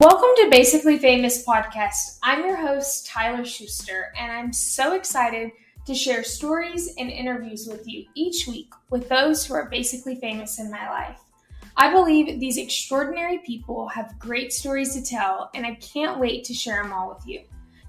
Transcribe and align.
Welcome 0.00 0.30
to 0.36 0.48
Basically 0.50 0.98
Famous 0.98 1.44
Podcast. 1.44 2.18
I'm 2.22 2.46
your 2.46 2.56
host, 2.56 3.06
Tyler 3.06 3.44
Schuster, 3.44 4.12
and 4.18 4.32
I'm 4.32 4.52
so 4.52 4.94
excited 4.94 5.50
to 5.86 5.94
share 5.94 6.24
stories 6.24 6.94
and 6.98 7.10
interviews 7.10 7.68
with 7.70 7.86
you 7.86 8.06
each 8.14 8.46
week 8.46 8.72
with 8.90 9.08
those 9.08 9.44
who 9.44 9.54
are 9.54 9.68
basically 9.68 10.16
famous 10.16 10.58
in 10.58 10.70
my 10.70 10.88
life. 10.88 11.20
I 11.76 11.92
believe 11.92 12.40
these 12.40 12.56
extraordinary 12.56 13.38
people 13.38 13.86
have 13.88 14.18
great 14.18 14.52
stories 14.52 14.94
to 14.94 15.04
tell, 15.04 15.50
and 15.54 15.66
I 15.66 15.74
can't 15.74 16.18
wait 16.18 16.44
to 16.44 16.54
share 16.54 16.82
them 16.82 16.92
all 16.92 17.08
with 17.08 17.26
you. 17.26 17.42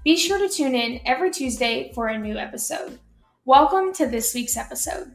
Be 0.04 0.16
sure 0.16 0.38
to 0.38 0.48
tune 0.48 0.74
in 0.74 1.00
every 1.06 1.30
Tuesday 1.30 1.90
for 1.94 2.08
a 2.08 2.18
new 2.18 2.36
episode. 2.36 2.98
Welcome 3.46 3.92
to 3.94 4.06
this 4.06 4.34
week's 4.34 4.56
episode. 4.56 5.14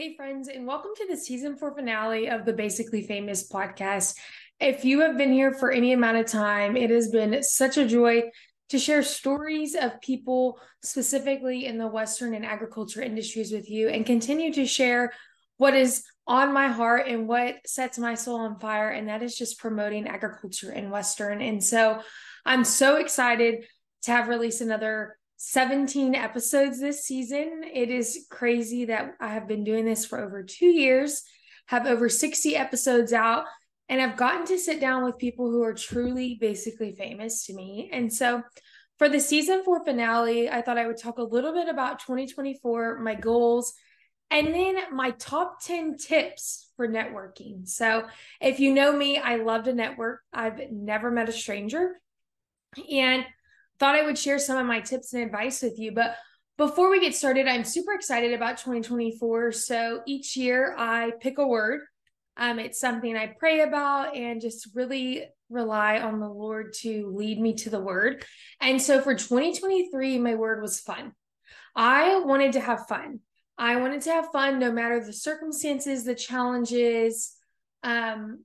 Hey, 0.00 0.16
friends, 0.16 0.48
and 0.48 0.66
welcome 0.66 0.92
to 0.96 1.06
the 1.06 1.16
season 1.18 1.58
four 1.58 1.74
finale 1.74 2.30
of 2.30 2.46
the 2.46 2.54
Basically 2.54 3.02
Famous 3.02 3.46
podcast. 3.46 4.16
If 4.58 4.82
you 4.82 5.00
have 5.00 5.18
been 5.18 5.30
here 5.30 5.52
for 5.52 5.70
any 5.70 5.92
amount 5.92 6.16
of 6.16 6.24
time, 6.24 6.74
it 6.74 6.88
has 6.88 7.10
been 7.10 7.42
such 7.42 7.76
a 7.76 7.86
joy 7.86 8.30
to 8.70 8.78
share 8.78 9.02
stories 9.02 9.74
of 9.74 10.00
people 10.00 10.58
specifically 10.82 11.66
in 11.66 11.76
the 11.76 11.86
Western 11.86 12.32
and 12.32 12.46
agriculture 12.46 13.02
industries 13.02 13.52
with 13.52 13.68
you 13.68 13.90
and 13.90 14.06
continue 14.06 14.50
to 14.54 14.64
share 14.64 15.12
what 15.58 15.74
is 15.74 16.02
on 16.26 16.54
my 16.54 16.68
heart 16.68 17.06
and 17.06 17.28
what 17.28 17.56
sets 17.66 17.98
my 17.98 18.14
soul 18.14 18.36
on 18.36 18.58
fire. 18.58 18.88
And 18.88 19.06
that 19.08 19.22
is 19.22 19.36
just 19.36 19.58
promoting 19.58 20.08
agriculture 20.08 20.72
in 20.72 20.88
Western. 20.88 21.42
And 21.42 21.62
so 21.62 22.00
I'm 22.46 22.64
so 22.64 22.96
excited 22.96 23.66
to 24.04 24.12
have 24.12 24.28
released 24.28 24.62
another 24.62 25.18
17 25.42 26.14
episodes 26.14 26.78
this 26.78 27.02
season. 27.02 27.62
It 27.64 27.88
is 27.88 28.26
crazy 28.28 28.84
that 28.84 29.14
I 29.20 29.28
have 29.28 29.48
been 29.48 29.64
doing 29.64 29.86
this 29.86 30.04
for 30.04 30.20
over 30.20 30.42
two 30.42 30.66
years, 30.66 31.22
have 31.64 31.86
over 31.86 32.10
60 32.10 32.54
episodes 32.54 33.14
out, 33.14 33.46
and 33.88 34.02
I've 34.02 34.18
gotten 34.18 34.44
to 34.48 34.58
sit 34.58 34.80
down 34.80 35.02
with 35.02 35.16
people 35.16 35.50
who 35.50 35.62
are 35.62 35.72
truly 35.72 36.36
basically 36.38 36.94
famous 36.94 37.46
to 37.46 37.54
me. 37.54 37.88
And 37.90 38.12
so 38.12 38.42
for 38.98 39.08
the 39.08 39.18
season 39.18 39.64
four 39.64 39.82
finale, 39.82 40.50
I 40.50 40.60
thought 40.60 40.76
I 40.76 40.86
would 40.86 40.98
talk 40.98 41.16
a 41.16 41.22
little 41.22 41.54
bit 41.54 41.70
about 41.70 42.00
2024, 42.00 42.98
my 42.98 43.14
goals, 43.14 43.72
and 44.30 44.48
then 44.48 44.94
my 44.94 45.12
top 45.12 45.64
10 45.64 45.96
tips 45.96 46.68
for 46.76 46.86
networking. 46.86 47.66
So 47.66 48.04
if 48.42 48.60
you 48.60 48.74
know 48.74 48.94
me, 48.94 49.16
I 49.16 49.36
love 49.36 49.64
to 49.64 49.72
network. 49.72 50.20
I've 50.34 50.70
never 50.70 51.10
met 51.10 51.30
a 51.30 51.32
stranger. 51.32 51.98
And 52.92 53.24
thought 53.80 53.96
I 53.96 54.02
would 54.02 54.18
share 54.18 54.38
some 54.38 54.58
of 54.58 54.66
my 54.66 54.80
tips 54.80 55.14
and 55.14 55.24
advice 55.24 55.62
with 55.62 55.78
you. 55.78 55.92
But 55.92 56.14
before 56.58 56.90
we 56.90 57.00
get 57.00 57.14
started, 57.14 57.48
I'm 57.48 57.64
super 57.64 57.94
excited 57.94 58.34
about 58.34 58.58
2024. 58.58 59.52
So 59.52 60.02
each 60.06 60.36
year 60.36 60.74
I 60.78 61.12
pick 61.20 61.38
a 61.38 61.46
word. 61.46 61.80
Um, 62.36 62.58
it's 62.58 62.78
something 62.78 63.16
I 63.16 63.34
pray 63.38 63.60
about 63.60 64.14
and 64.14 64.40
just 64.40 64.68
really 64.74 65.24
rely 65.48 65.98
on 65.98 66.20
the 66.20 66.28
Lord 66.28 66.74
to 66.80 67.12
lead 67.14 67.40
me 67.40 67.54
to 67.54 67.70
the 67.70 67.80
word. 67.80 68.24
And 68.60 68.80
so 68.80 69.00
for 69.00 69.14
2023, 69.14 70.18
my 70.18 70.34
word 70.34 70.62
was 70.62 70.78
fun. 70.78 71.12
I 71.74 72.20
wanted 72.20 72.52
to 72.52 72.60
have 72.60 72.86
fun. 72.86 73.20
I 73.56 73.76
wanted 73.76 74.02
to 74.02 74.10
have 74.12 74.30
fun 74.32 74.58
no 74.58 74.70
matter 74.70 75.04
the 75.04 75.12
circumstances, 75.12 76.04
the 76.04 76.14
challenges, 76.14 77.34
um, 77.82 78.44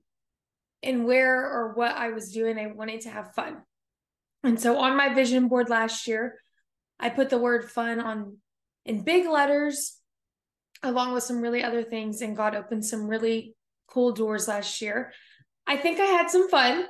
and 0.82 1.06
where 1.06 1.42
or 1.50 1.74
what 1.74 1.92
I 1.92 2.10
was 2.10 2.32
doing. 2.32 2.58
I 2.58 2.66
wanted 2.66 3.02
to 3.02 3.10
have 3.10 3.34
fun. 3.34 3.62
And 4.46 4.60
so 4.60 4.78
on 4.78 4.96
my 4.96 5.12
vision 5.12 5.48
board 5.48 5.68
last 5.68 6.06
year, 6.06 6.40
I 6.98 7.10
put 7.10 7.30
the 7.30 7.38
word 7.38 7.70
fun 7.70 8.00
on 8.00 8.38
in 8.84 9.02
big 9.02 9.28
letters 9.28 9.98
along 10.82 11.12
with 11.12 11.24
some 11.24 11.40
really 11.40 11.62
other 11.62 11.82
things 11.82 12.22
and 12.22 12.36
God 12.36 12.54
opened 12.54 12.84
some 12.84 13.08
really 13.08 13.54
cool 13.88 14.12
doors 14.12 14.48
last 14.48 14.80
year. 14.80 15.12
I 15.66 15.76
think 15.76 15.98
I 15.98 16.04
had 16.04 16.30
some 16.30 16.48
fun. 16.48 16.86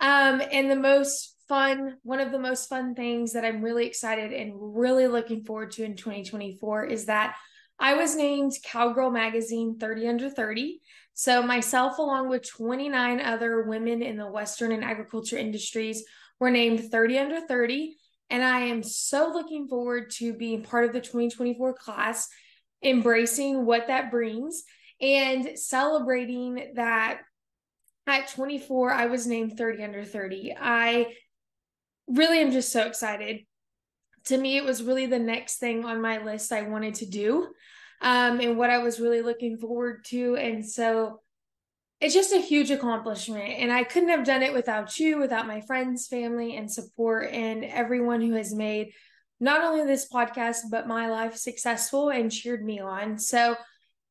Um, 0.00 0.40
and 0.52 0.70
the 0.70 0.76
most 0.76 1.36
fun, 1.48 1.96
one 2.04 2.20
of 2.20 2.32
the 2.32 2.38
most 2.38 2.68
fun 2.68 2.94
things 2.94 3.32
that 3.32 3.44
I'm 3.44 3.60
really 3.60 3.86
excited 3.86 4.32
and 4.32 4.52
really 4.54 5.08
looking 5.08 5.44
forward 5.44 5.72
to 5.72 5.84
in 5.84 5.96
2024 5.96 6.84
is 6.84 7.06
that 7.06 7.34
I 7.78 7.94
was 7.94 8.14
named 8.14 8.52
Cowgirl 8.64 9.10
Magazine 9.10 9.76
30 9.78 10.08
Under 10.08 10.30
30. 10.30 10.80
So, 11.14 11.42
myself, 11.42 11.98
along 11.98 12.28
with 12.28 12.48
29 12.48 13.20
other 13.20 13.62
women 13.62 14.02
in 14.02 14.16
the 14.16 14.30
Western 14.30 14.72
and 14.72 14.84
agriculture 14.84 15.36
industries, 15.36 16.04
were 16.40 16.50
named 16.50 16.90
30 16.90 17.18
under 17.18 17.40
30. 17.40 17.96
And 18.30 18.42
I 18.42 18.60
am 18.60 18.82
so 18.82 19.30
looking 19.32 19.68
forward 19.68 20.10
to 20.12 20.32
being 20.32 20.62
part 20.62 20.84
of 20.84 20.92
the 20.92 21.00
2024 21.00 21.74
class, 21.74 22.28
embracing 22.82 23.64
what 23.66 23.88
that 23.88 24.10
brings 24.10 24.64
and 25.00 25.58
celebrating 25.58 26.72
that 26.74 27.20
at 28.06 28.28
24, 28.28 28.92
I 28.92 29.06
was 29.06 29.26
named 29.26 29.56
30 29.56 29.84
under 29.84 30.04
30. 30.04 30.54
I 30.58 31.14
really 32.08 32.40
am 32.40 32.50
just 32.50 32.72
so 32.72 32.86
excited. 32.86 33.40
To 34.26 34.36
me, 34.36 34.56
it 34.56 34.64
was 34.64 34.82
really 34.82 35.06
the 35.06 35.18
next 35.18 35.58
thing 35.58 35.84
on 35.84 36.00
my 36.00 36.22
list 36.22 36.52
I 36.52 36.62
wanted 36.62 36.96
to 36.96 37.06
do 37.06 37.48
um, 38.00 38.40
and 38.40 38.56
what 38.56 38.70
I 38.70 38.78
was 38.78 39.00
really 39.00 39.22
looking 39.22 39.58
forward 39.58 40.04
to. 40.06 40.36
And 40.36 40.68
so 40.68 41.20
it's 42.00 42.14
just 42.14 42.32
a 42.32 42.40
huge 42.40 42.70
accomplishment. 42.70 43.50
And 43.58 43.70
I 43.70 43.84
couldn't 43.84 44.08
have 44.08 44.24
done 44.24 44.42
it 44.42 44.54
without 44.54 44.98
you, 44.98 45.18
without 45.18 45.46
my 45.46 45.60
friends, 45.60 46.06
family, 46.06 46.56
and 46.56 46.70
support, 46.70 47.30
and 47.30 47.64
everyone 47.64 48.22
who 48.22 48.32
has 48.32 48.54
made 48.54 48.92
not 49.38 49.62
only 49.62 49.84
this 49.84 50.08
podcast, 50.10 50.58
but 50.70 50.88
my 50.88 51.08
life 51.08 51.36
successful 51.36 52.10
and 52.10 52.32
cheered 52.32 52.64
me 52.64 52.80
on. 52.80 53.18
So 53.18 53.56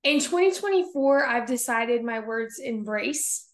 in 0.04 0.20
2024, 0.20 1.26
I've 1.26 1.48
decided 1.48 2.04
my 2.04 2.20
words 2.20 2.60
embrace. 2.60 3.48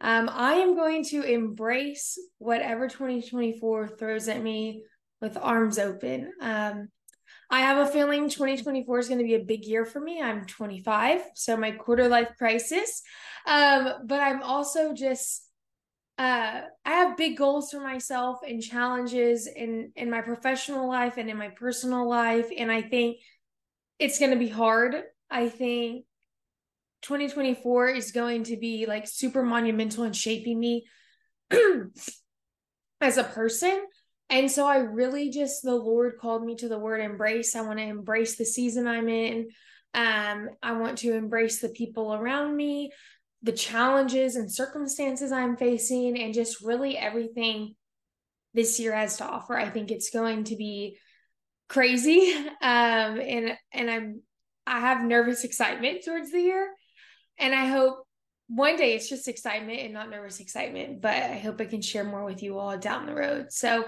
Um, 0.00 0.30
I 0.32 0.54
am 0.54 0.74
going 0.74 1.04
to 1.06 1.22
embrace 1.22 2.18
whatever 2.38 2.88
2024 2.88 3.88
throws 3.88 4.28
at 4.28 4.42
me 4.42 4.82
with 5.20 5.38
arms 5.40 5.78
open. 5.78 6.32
Um, 6.40 6.88
I 7.50 7.60
have 7.60 7.78
a 7.78 7.90
feeling 7.90 8.28
2024 8.28 8.98
is 8.98 9.08
going 9.08 9.18
to 9.18 9.24
be 9.24 9.34
a 9.34 9.44
big 9.44 9.64
year 9.64 9.84
for 9.84 10.00
me. 10.00 10.20
I'm 10.20 10.46
25, 10.46 11.22
so 11.34 11.56
my 11.56 11.72
quarter 11.72 12.08
life 12.08 12.30
crisis. 12.38 13.02
Um, 13.46 13.92
but 14.06 14.20
I'm 14.20 14.42
also 14.42 14.94
just 14.94 15.42
uh 16.16 16.60
I 16.84 16.90
have 16.90 17.16
big 17.16 17.36
goals 17.36 17.72
for 17.72 17.80
myself 17.80 18.38
and 18.46 18.62
challenges 18.62 19.48
in 19.48 19.90
in 19.96 20.10
my 20.10 20.20
professional 20.20 20.88
life 20.88 21.16
and 21.16 21.28
in 21.28 21.36
my 21.36 21.48
personal 21.48 22.08
life 22.08 22.50
and 22.56 22.70
I 22.70 22.82
think 22.82 23.16
it's 23.98 24.18
going 24.18 24.30
to 24.30 24.38
be 24.38 24.48
hard. 24.48 25.02
I 25.30 25.48
think 25.48 26.04
2024 27.02 27.88
is 27.88 28.12
going 28.12 28.44
to 28.44 28.56
be 28.56 28.86
like 28.86 29.06
super 29.06 29.42
monumental 29.42 30.04
in 30.04 30.12
shaping 30.12 30.58
me 30.58 30.86
as 33.00 33.18
a 33.18 33.24
person 33.24 33.84
and 34.34 34.50
so 34.50 34.66
I 34.66 34.78
really 34.78 35.30
just, 35.30 35.62
the 35.62 35.76
Lord 35.76 36.18
called 36.18 36.44
me 36.44 36.56
to 36.56 36.68
the 36.68 36.76
word 36.76 37.00
embrace. 37.00 37.54
I 37.54 37.60
want 37.60 37.78
to 37.78 37.84
embrace 37.84 38.34
the 38.34 38.44
season 38.44 38.88
I'm 38.88 39.08
in. 39.08 39.46
Um, 39.94 40.50
I 40.60 40.72
want 40.72 40.98
to 40.98 41.14
embrace 41.14 41.60
the 41.60 41.68
people 41.68 42.12
around 42.12 42.56
me, 42.56 42.90
the 43.44 43.52
challenges 43.52 44.34
and 44.34 44.52
circumstances 44.52 45.30
I'm 45.30 45.56
facing, 45.56 46.20
and 46.20 46.34
just 46.34 46.64
really 46.64 46.98
everything 46.98 47.76
this 48.54 48.80
year 48.80 48.92
has 48.92 49.18
to 49.18 49.24
offer. 49.24 49.56
I 49.56 49.70
think 49.70 49.92
it's 49.92 50.10
going 50.10 50.42
to 50.44 50.56
be 50.56 50.98
crazy. 51.68 52.34
Um, 52.60 53.20
and 53.20 53.58
and 53.72 53.90
I'm 53.90 54.22
I 54.66 54.80
have 54.80 55.04
nervous 55.04 55.44
excitement 55.44 56.02
towards 56.04 56.32
the 56.32 56.40
year. 56.40 56.70
And 57.38 57.54
I 57.54 57.66
hope 57.66 58.04
one 58.48 58.76
day 58.76 58.94
it's 58.94 59.08
just 59.08 59.28
excitement 59.28 59.80
and 59.80 59.92
not 59.92 60.10
nervous 60.10 60.40
excitement, 60.40 61.00
but 61.00 61.14
I 61.14 61.38
hope 61.38 61.60
I 61.60 61.66
can 61.66 61.82
share 61.82 62.04
more 62.04 62.24
with 62.24 62.42
you 62.42 62.58
all 62.58 62.76
down 62.78 63.06
the 63.06 63.14
road. 63.14 63.52
So, 63.52 63.84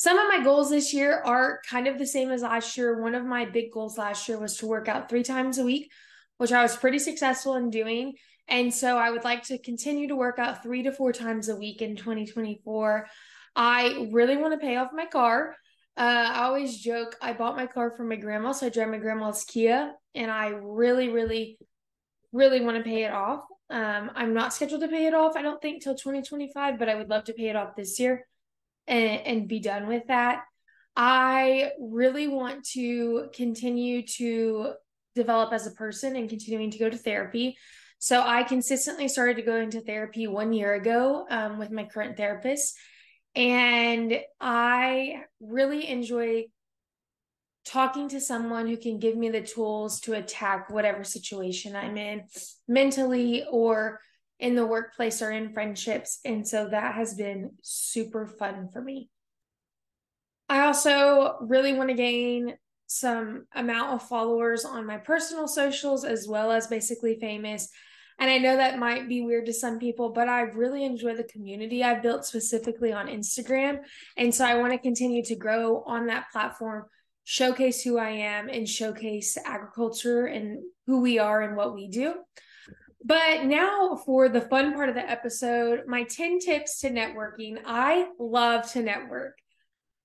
some 0.00 0.18
of 0.18 0.28
my 0.28 0.42
goals 0.42 0.70
this 0.70 0.94
year 0.94 1.20
are 1.26 1.60
kind 1.68 1.86
of 1.86 1.98
the 1.98 2.06
same 2.06 2.30
as 2.30 2.40
last 2.40 2.74
year. 2.78 3.02
One 3.02 3.14
of 3.14 3.26
my 3.26 3.44
big 3.44 3.70
goals 3.70 3.98
last 3.98 4.26
year 4.30 4.38
was 4.38 4.56
to 4.56 4.66
work 4.66 4.88
out 4.88 5.10
three 5.10 5.22
times 5.22 5.58
a 5.58 5.62
week, 5.62 5.92
which 6.38 6.52
I 6.52 6.62
was 6.62 6.74
pretty 6.74 6.98
successful 6.98 7.56
in 7.56 7.68
doing. 7.68 8.14
And 8.48 8.72
so 8.72 8.96
I 8.96 9.10
would 9.10 9.24
like 9.24 9.42
to 9.48 9.58
continue 9.58 10.08
to 10.08 10.16
work 10.16 10.38
out 10.38 10.62
three 10.62 10.84
to 10.84 10.90
four 10.90 11.12
times 11.12 11.50
a 11.50 11.56
week 11.56 11.82
in 11.82 11.96
2024. 11.96 13.08
I 13.54 14.08
really 14.10 14.38
want 14.38 14.58
to 14.58 14.66
pay 14.66 14.76
off 14.76 14.88
my 14.94 15.04
car. 15.04 15.54
Uh, 15.98 16.30
I 16.32 16.44
always 16.44 16.78
joke 16.78 17.16
I 17.20 17.34
bought 17.34 17.54
my 17.54 17.66
car 17.66 17.90
from 17.90 18.08
my 18.08 18.16
grandma, 18.16 18.52
so 18.52 18.68
I 18.68 18.70
drive 18.70 18.88
my 18.88 18.96
grandma's 18.96 19.44
Kia, 19.44 19.92
and 20.14 20.30
I 20.30 20.46
really, 20.46 21.10
really, 21.10 21.58
really 22.32 22.62
want 22.62 22.78
to 22.78 22.82
pay 22.82 23.04
it 23.04 23.12
off. 23.12 23.44
Um, 23.68 24.12
I'm 24.14 24.32
not 24.32 24.54
scheduled 24.54 24.80
to 24.80 24.88
pay 24.88 25.08
it 25.08 25.14
off, 25.14 25.36
I 25.36 25.42
don't 25.42 25.60
think, 25.60 25.82
till 25.82 25.94
2025, 25.94 26.78
but 26.78 26.88
I 26.88 26.94
would 26.94 27.10
love 27.10 27.24
to 27.24 27.34
pay 27.34 27.50
it 27.50 27.56
off 27.56 27.76
this 27.76 28.00
year 28.00 28.24
and, 28.90 29.26
and 29.26 29.48
be 29.48 29.60
done 29.60 29.86
with 29.86 30.06
that. 30.08 30.42
I 30.96 31.70
really 31.80 32.28
want 32.28 32.64
to 32.72 33.30
continue 33.32 34.06
to 34.18 34.72
develop 35.14 35.52
as 35.52 35.66
a 35.66 35.70
person 35.70 36.16
and 36.16 36.28
continuing 36.28 36.70
to 36.72 36.78
go 36.78 36.90
to 36.90 36.96
therapy. 36.96 37.56
So 37.98 38.22
I 38.22 38.42
consistently 38.42 39.08
started 39.08 39.36
to 39.36 39.42
go 39.42 39.56
into 39.56 39.80
therapy 39.80 40.26
one 40.26 40.52
year 40.52 40.74
ago 40.74 41.26
um, 41.30 41.58
with 41.58 41.70
my 41.70 41.84
current 41.84 42.16
therapist. 42.16 42.76
And 43.36 44.20
I 44.40 45.22
really 45.40 45.88
enjoy 45.88 46.46
talking 47.64 48.08
to 48.08 48.20
someone 48.20 48.66
who 48.66 48.76
can 48.76 48.98
give 48.98 49.16
me 49.16 49.28
the 49.28 49.42
tools 49.42 50.00
to 50.00 50.14
attack 50.14 50.70
whatever 50.70 51.04
situation 51.04 51.76
I'm 51.76 51.96
in 51.96 52.24
mentally 52.66 53.44
or 53.50 54.00
in 54.40 54.54
the 54.54 54.66
workplace 54.66 55.22
or 55.22 55.30
in 55.30 55.52
friendships. 55.52 56.18
And 56.24 56.48
so 56.48 56.68
that 56.68 56.94
has 56.94 57.14
been 57.14 57.52
super 57.62 58.26
fun 58.26 58.68
for 58.72 58.80
me. 58.82 59.10
I 60.48 60.62
also 60.62 61.36
really 61.42 61.74
want 61.74 61.90
to 61.90 61.94
gain 61.94 62.56
some 62.86 63.46
amount 63.54 63.92
of 63.92 64.08
followers 64.08 64.64
on 64.64 64.86
my 64.86 64.96
personal 64.96 65.46
socials 65.46 66.04
as 66.04 66.26
well 66.26 66.50
as 66.50 66.66
basically 66.66 67.18
famous. 67.20 67.68
And 68.18 68.28
I 68.28 68.38
know 68.38 68.56
that 68.56 68.78
might 68.78 69.08
be 69.08 69.22
weird 69.22 69.46
to 69.46 69.52
some 69.52 69.78
people, 69.78 70.10
but 70.10 70.28
I 70.28 70.40
really 70.40 70.84
enjoy 70.84 71.14
the 71.14 71.24
community 71.24 71.84
I've 71.84 72.02
built 72.02 72.24
specifically 72.24 72.92
on 72.92 73.06
Instagram. 73.06 73.78
And 74.16 74.34
so 74.34 74.44
I 74.44 74.56
want 74.56 74.72
to 74.72 74.78
continue 74.78 75.24
to 75.24 75.36
grow 75.36 75.84
on 75.86 76.06
that 76.06 76.30
platform, 76.32 76.86
showcase 77.24 77.82
who 77.82 77.98
I 77.98 78.10
am, 78.10 78.48
and 78.48 78.68
showcase 78.68 79.38
agriculture 79.44 80.26
and 80.26 80.58
who 80.86 81.00
we 81.00 81.18
are 81.18 81.42
and 81.42 81.56
what 81.56 81.74
we 81.74 81.88
do. 81.88 82.14
But 83.04 83.44
now 83.44 83.96
for 84.04 84.28
the 84.28 84.42
fun 84.42 84.74
part 84.74 84.88
of 84.88 84.94
the 84.94 85.08
episode, 85.08 85.86
my 85.86 86.04
10 86.04 86.38
tips 86.38 86.80
to 86.80 86.90
networking. 86.90 87.58
I 87.64 88.08
love 88.18 88.70
to 88.72 88.82
network. 88.82 89.38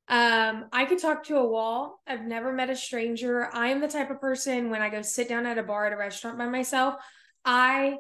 Um, 0.07 0.65
I 0.71 0.86
could 0.86 1.00
talk 1.00 1.25
to 1.25 1.38
a 1.38 1.47
wall. 1.47 2.00
I've 2.07 2.24
never 2.24 2.53
met 2.53 2.69
a 2.69 2.75
stranger. 2.75 3.50
I 3.51 3.69
am 3.69 3.81
the 3.81 3.88
type 3.88 4.12
of 4.12 4.21
person 4.21 4.69
when 4.69 4.81
I 4.81 4.89
go 4.89 5.01
sit 5.01 5.27
down 5.27 5.45
at 5.45 5.57
a 5.57 5.63
bar 5.63 5.88
at 5.88 5.94
a 5.94 5.97
restaurant 5.97 6.38
by 6.38 6.47
myself, 6.47 6.95
I 7.44 7.97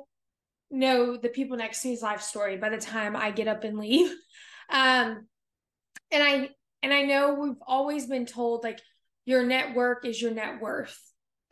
know 0.71 1.17
the 1.17 1.29
people 1.29 1.57
next 1.57 1.81
to 1.81 1.89
me's 1.89 2.01
life 2.01 2.21
story 2.21 2.57
by 2.57 2.69
the 2.69 2.77
time 2.77 3.15
I 3.15 3.31
get 3.31 3.47
up 3.47 3.63
and 3.63 3.77
leave. 3.77 4.13
Um, 4.67 5.27
and 6.09 6.23
I 6.23 6.49
and 6.81 6.91
I 6.91 7.03
know 7.03 7.35
we've 7.35 7.61
always 7.67 8.07
been 8.07 8.25
told 8.25 8.63
like 8.63 8.81
your 9.23 9.45
network 9.45 10.05
is 10.05 10.19
your 10.19 10.31
net 10.31 10.59
worth. 10.59 10.99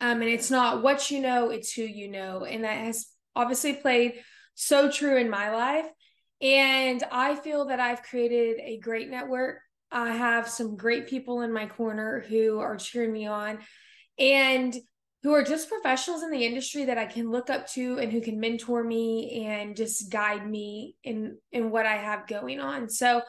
Um, 0.00 0.20
and 0.20 0.28
it's 0.28 0.50
not 0.50 0.82
what 0.82 1.12
you 1.12 1.20
know, 1.20 1.50
it's 1.50 1.72
who 1.72 1.82
you 1.82 2.08
know. 2.10 2.44
And 2.44 2.64
that 2.64 2.78
has 2.78 3.06
obviously 3.34 3.74
played 3.74 4.22
so 4.54 4.90
true 4.90 5.16
in 5.16 5.30
my 5.30 5.50
life. 5.50 5.86
And 6.40 7.02
I 7.10 7.36
feel 7.36 7.66
that 7.66 7.80
I've 7.80 8.02
created 8.02 8.60
a 8.62 8.78
great 8.78 9.10
network. 9.10 9.58
I 9.90 10.10
have 10.10 10.48
some 10.48 10.76
great 10.76 11.08
people 11.08 11.42
in 11.42 11.52
my 11.52 11.66
corner 11.66 12.24
who 12.28 12.58
are 12.58 12.76
cheering 12.76 13.12
me 13.12 13.26
on. 13.26 13.58
And 14.18 14.76
who 15.24 15.32
are 15.32 15.42
just 15.42 15.70
professionals 15.70 16.22
in 16.22 16.30
the 16.30 16.44
industry 16.44 16.84
that 16.84 16.98
I 16.98 17.06
can 17.06 17.30
look 17.30 17.48
up 17.48 17.66
to 17.68 17.98
and 17.98 18.12
who 18.12 18.20
can 18.20 18.38
mentor 18.38 18.84
me 18.84 19.46
and 19.46 19.74
just 19.74 20.12
guide 20.12 20.48
me 20.48 20.96
in 21.02 21.38
in 21.50 21.70
what 21.70 21.86
I 21.86 21.96
have 21.96 22.26
going 22.26 22.60
on. 22.60 22.90
So 22.90 23.22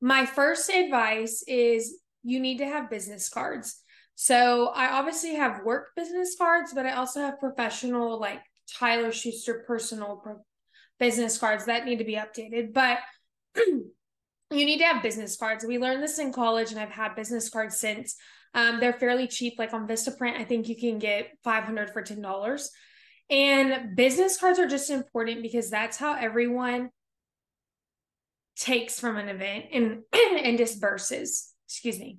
my 0.00 0.26
first 0.26 0.70
advice 0.70 1.42
is 1.48 1.98
you 2.22 2.38
need 2.38 2.58
to 2.58 2.66
have 2.66 2.88
business 2.88 3.28
cards. 3.28 3.82
So 4.14 4.68
I 4.68 4.92
obviously 4.92 5.34
have 5.34 5.64
work 5.64 5.88
business 5.96 6.36
cards, 6.38 6.72
but 6.72 6.86
I 6.86 6.92
also 6.92 7.18
have 7.20 7.40
professional 7.40 8.20
like 8.20 8.40
Tyler 8.72 9.12
Schuster 9.12 9.64
personal 9.66 10.44
business 10.98 11.38
cards 11.38 11.66
that 11.66 11.84
need 11.84 11.98
to 11.98 12.04
be 12.04 12.14
updated. 12.14 12.72
But 12.72 12.98
you 13.56 13.84
need 14.50 14.78
to 14.78 14.84
have 14.84 15.02
business 15.02 15.36
cards. 15.36 15.64
We 15.64 15.78
learned 15.78 16.02
this 16.02 16.18
in 16.18 16.32
college 16.32 16.70
and 16.70 16.80
I've 16.80 16.90
had 16.90 17.14
business 17.14 17.48
cards 17.48 17.78
since. 17.78 18.16
Um, 18.54 18.78
they're 18.80 18.92
fairly 18.92 19.26
cheap. 19.26 19.54
Like 19.58 19.74
on 19.74 19.88
Vistaprint, 19.88 20.38
I 20.38 20.44
think 20.44 20.68
you 20.68 20.76
can 20.76 20.98
get 20.98 21.30
500 21.42 21.90
for 21.90 22.02
$10. 22.02 22.68
And 23.30 23.96
business 23.96 24.38
cards 24.38 24.58
are 24.58 24.68
just 24.68 24.90
important 24.90 25.42
because 25.42 25.70
that's 25.70 25.96
how 25.96 26.14
everyone 26.14 26.90
takes 28.56 29.00
from 29.00 29.16
an 29.16 29.28
event 29.28 29.66
and 29.72 30.02
and 30.12 30.56
disperses. 30.56 31.52
Excuse 31.66 31.98
me. 31.98 32.18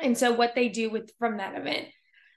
And 0.00 0.16
so 0.16 0.32
what 0.32 0.54
they 0.54 0.68
do 0.68 0.90
with 0.90 1.10
from 1.18 1.38
that 1.38 1.56
event. 1.56 1.88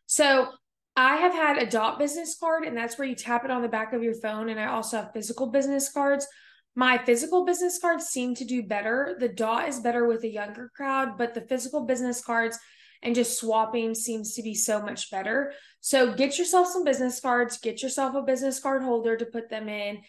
So 0.05 0.49
I 0.95 1.15
have 1.17 1.33
had 1.33 1.57
a 1.57 1.65
dot 1.65 1.97
business 1.97 2.35
card, 2.39 2.65
and 2.65 2.77
that's 2.77 2.97
where 2.97 3.07
you 3.07 3.15
tap 3.15 3.45
it 3.45 3.51
on 3.51 3.61
the 3.61 3.67
back 3.67 3.93
of 3.93 4.03
your 4.03 4.13
phone. 4.13 4.49
And 4.49 4.59
I 4.59 4.67
also 4.67 4.97
have 4.97 5.13
physical 5.13 5.47
business 5.47 5.91
cards. 5.91 6.27
My 6.75 6.97
physical 6.97 7.45
business 7.45 7.79
cards 7.79 8.05
seem 8.05 8.35
to 8.35 8.45
do 8.45 8.63
better. 8.63 9.15
The 9.19 9.29
dot 9.29 9.67
is 9.67 9.79
better 9.79 10.07
with 10.07 10.23
a 10.23 10.29
younger 10.29 10.71
crowd, 10.75 11.17
but 11.17 11.33
the 11.33 11.41
physical 11.41 11.85
business 11.85 12.23
cards 12.23 12.59
and 13.01 13.15
just 13.15 13.39
swapping 13.39 13.93
seems 13.93 14.33
to 14.35 14.41
be 14.41 14.55
so 14.55 14.81
much 14.81 15.11
better. 15.11 15.53
So 15.81 16.13
get 16.13 16.37
yourself 16.39 16.67
some 16.67 16.83
business 16.83 17.19
cards, 17.19 17.57
get 17.57 17.83
yourself 17.83 18.15
a 18.15 18.21
business 18.21 18.59
card 18.59 18.81
holder 18.81 19.17
to 19.17 19.25
put 19.25 19.49
them 19.49 19.67
in. 19.67 19.99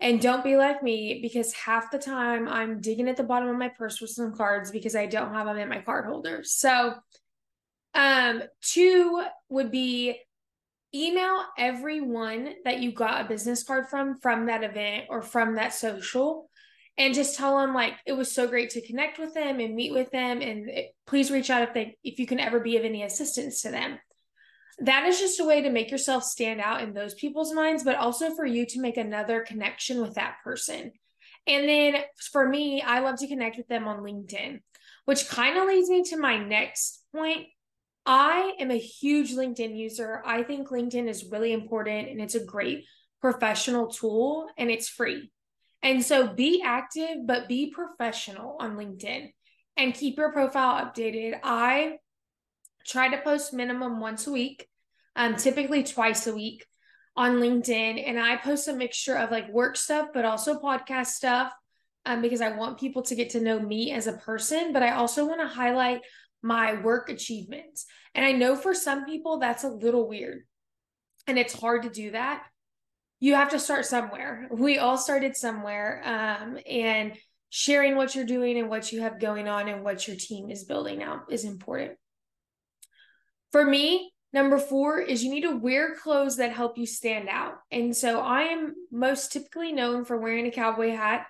And 0.00 0.20
don't 0.20 0.44
be 0.44 0.56
like 0.56 0.82
me 0.82 1.20
because 1.20 1.52
half 1.52 1.90
the 1.90 1.98
time 1.98 2.48
I'm 2.48 2.80
digging 2.80 3.08
at 3.08 3.16
the 3.16 3.22
bottom 3.22 3.48
of 3.48 3.56
my 3.56 3.68
purse 3.68 3.98
for 3.98 4.06
some 4.06 4.34
cards 4.34 4.70
because 4.70 4.94
I 4.94 5.06
don't 5.06 5.32
have 5.32 5.46
them 5.46 5.58
in 5.58 5.68
my 5.68 5.80
card 5.80 6.06
holder. 6.06 6.42
So, 6.44 6.94
um, 7.94 8.42
two 8.60 9.22
would 9.48 9.70
be 9.70 10.18
email 10.94 11.42
everyone 11.58 12.54
that 12.64 12.80
you 12.80 12.92
got 12.92 13.24
a 13.24 13.28
business 13.28 13.64
card 13.64 13.88
from 13.88 14.18
from 14.18 14.46
that 14.46 14.62
event 14.62 15.06
or 15.10 15.22
from 15.22 15.56
that 15.56 15.74
social 15.74 16.48
and 16.96 17.14
just 17.14 17.36
tell 17.36 17.58
them 17.58 17.74
like 17.74 17.94
it 18.06 18.12
was 18.12 18.30
so 18.30 18.46
great 18.46 18.70
to 18.70 18.86
connect 18.86 19.18
with 19.18 19.34
them 19.34 19.58
and 19.58 19.74
meet 19.74 19.92
with 19.92 20.10
them. 20.10 20.40
And 20.40 20.68
it, 20.68 20.94
please 21.06 21.30
reach 21.30 21.50
out 21.50 21.62
if 21.62 21.74
they 21.74 21.96
if 22.04 22.18
you 22.18 22.26
can 22.26 22.38
ever 22.38 22.60
be 22.60 22.76
of 22.76 22.84
any 22.84 23.02
assistance 23.02 23.62
to 23.62 23.70
them. 23.70 23.98
That 24.78 25.06
is 25.06 25.20
just 25.20 25.40
a 25.40 25.44
way 25.44 25.62
to 25.62 25.70
make 25.70 25.90
yourself 25.90 26.24
stand 26.24 26.60
out 26.60 26.82
in 26.82 26.94
those 26.94 27.14
people's 27.14 27.52
minds 27.52 27.82
but 27.82 27.96
also 27.96 28.34
for 28.34 28.46
you 28.46 28.66
to 28.66 28.80
make 28.80 28.96
another 28.96 29.40
connection 29.40 30.00
with 30.00 30.14
that 30.14 30.36
person. 30.44 30.92
And 31.46 31.68
then 31.68 31.96
for 32.32 32.48
me 32.48 32.80
i 32.80 33.00
love 33.00 33.18
to 33.18 33.28
connect 33.28 33.58
with 33.58 33.68
them 33.68 33.86
on 33.86 33.98
linkedin 33.98 34.60
which 35.04 35.28
kind 35.28 35.58
of 35.58 35.66
leads 35.66 35.90
me 35.90 36.02
to 36.04 36.16
my 36.16 36.38
next 36.38 37.02
point 37.14 37.48
i 38.06 38.54
am 38.58 38.70
a 38.70 38.78
huge 38.78 39.34
linkedin 39.34 39.76
user 39.76 40.22
i 40.26 40.42
think 40.42 40.68
linkedin 40.68 41.08
is 41.08 41.30
really 41.30 41.52
important 41.52 42.08
and 42.08 42.20
it's 42.20 42.34
a 42.34 42.44
great 42.44 42.84
professional 43.20 43.88
tool 43.88 44.48
and 44.58 44.70
it's 44.70 44.88
free 44.88 45.30
and 45.84 46.02
so 46.02 46.26
be 46.26 46.62
active, 46.64 47.26
but 47.26 47.46
be 47.46 47.70
professional 47.70 48.56
on 48.58 48.74
LinkedIn 48.74 49.30
and 49.76 49.94
keep 49.94 50.16
your 50.16 50.32
profile 50.32 50.82
updated. 50.82 51.38
I 51.44 51.98
try 52.86 53.08
to 53.08 53.20
post 53.20 53.52
minimum 53.52 54.00
once 54.00 54.26
a 54.26 54.32
week, 54.32 54.66
um, 55.14 55.36
typically 55.36 55.84
twice 55.84 56.26
a 56.26 56.34
week 56.34 56.64
on 57.16 57.34
LinkedIn. 57.34 58.02
And 58.08 58.18
I 58.18 58.36
post 58.36 58.66
a 58.66 58.72
mixture 58.72 59.14
of 59.14 59.30
like 59.30 59.50
work 59.50 59.76
stuff, 59.76 60.08
but 60.14 60.24
also 60.24 60.58
podcast 60.58 61.08
stuff 61.08 61.52
um, 62.06 62.22
because 62.22 62.40
I 62.40 62.56
want 62.56 62.80
people 62.80 63.02
to 63.02 63.14
get 63.14 63.30
to 63.30 63.40
know 63.40 63.60
me 63.60 63.92
as 63.92 64.06
a 64.06 64.14
person, 64.14 64.72
but 64.72 64.82
I 64.82 64.92
also 64.92 65.26
want 65.26 65.42
to 65.42 65.46
highlight 65.46 66.00
my 66.44 66.80
work 66.80 67.08
achievements. 67.08 67.86
And 68.14 68.24
I 68.24 68.30
know 68.30 68.54
for 68.54 68.74
some 68.74 69.04
people 69.04 69.38
that's 69.38 69.64
a 69.64 69.68
little 69.68 70.08
weird 70.08 70.42
and 71.26 71.38
it's 71.38 71.58
hard 71.58 71.82
to 71.82 71.90
do 71.90 72.12
that 72.12 72.44
you 73.20 73.34
have 73.34 73.48
to 73.48 73.58
start 73.58 73.86
somewhere. 73.86 74.48
We 74.50 74.76
all 74.76 74.98
started 74.98 75.34
somewhere. 75.34 76.02
Um, 76.04 76.58
and 76.68 77.16
sharing 77.56 77.94
what 77.94 78.16
you're 78.16 78.26
doing 78.26 78.58
and 78.58 78.68
what 78.68 78.90
you 78.90 79.00
have 79.00 79.20
going 79.20 79.46
on 79.46 79.68
and 79.68 79.84
what 79.84 80.08
your 80.08 80.16
team 80.16 80.50
is 80.50 80.64
building 80.64 81.04
out 81.04 81.20
is 81.30 81.44
important. 81.44 81.92
For 83.52 83.64
me, 83.64 84.12
number 84.32 84.58
four 84.58 84.98
is 84.98 85.22
you 85.22 85.30
need 85.30 85.42
to 85.42 85.56
wear 85.56 85.94
clothes 85.94 86.38
that 86.38 86.52
help 86.52 86.76
you 86.76 86.84
stand 86.84 87.28
out. 87.28 87.54
And 87.70 87.96
so 87.96 88.18
I 88.20 88.42
am 88.42 88.74
most 88.90 89.30
typically 89.32 89.70
known 89.70 90.04
for 90.04 90.18
wearing 90.18 90.46
a 90.46 90.50
cowboy 90.50 90.90
hat. 90.90 91.26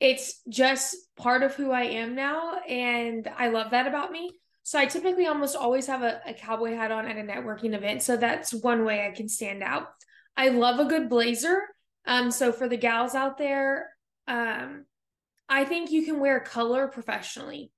It's 0.00 0.40
just 0.48 0.96
part 1.16 1.42
of 1.42 1.54
who 1.54 1.70
I 1.70 1.82
am 1.82 2.14
now. 2.14 2.58
And 2.68 3.28
I 3.36 3.48
love 3.48 3.72
that 3.72 3.86
about 3.86 4.12
me. 4.12 4.30
So 4.62 4.78
I 4.78 4.86
typically 4.86 5.26
almost 5.26 5.56
always 5.56 5.86
have 5.86 6.02
a, 6.02 6.20
a 6.26 6.34
cowboy 6.34 6.74
hat 6.74 6.90
on 6.90 7.06
at 7.06 7.16
a 7.16 7.22
networking 7.22 7.74
event. 7.74 8.02
So 8.02 8.16
that's 8.16 8.52
one 8.52 8.84
way 8.84 9.06
I 9.06 9.16
can 9.16 9.28
stand 9.28 9.62
out. 9.62 9.88
I 10.36 10.50
love 10.50 10.78
a 10.78 10.84
good 10.84 11.08
blazer. 11.08 11.62
Um, 12.06 12.30
so 12.30 12.52
for 12.52 12.68
the 12.68 12.76
gals 12.76 13.14
out 13.14 13.38
there, 13.38 13.88
um, 14.26 14.84
I 15.48 15.64
think 15.64 15.90
you 15.90 16.04
can 16.04 16.20
wear 16.20 16.40
color 16.40 16.86
professionally. 16.88 17.72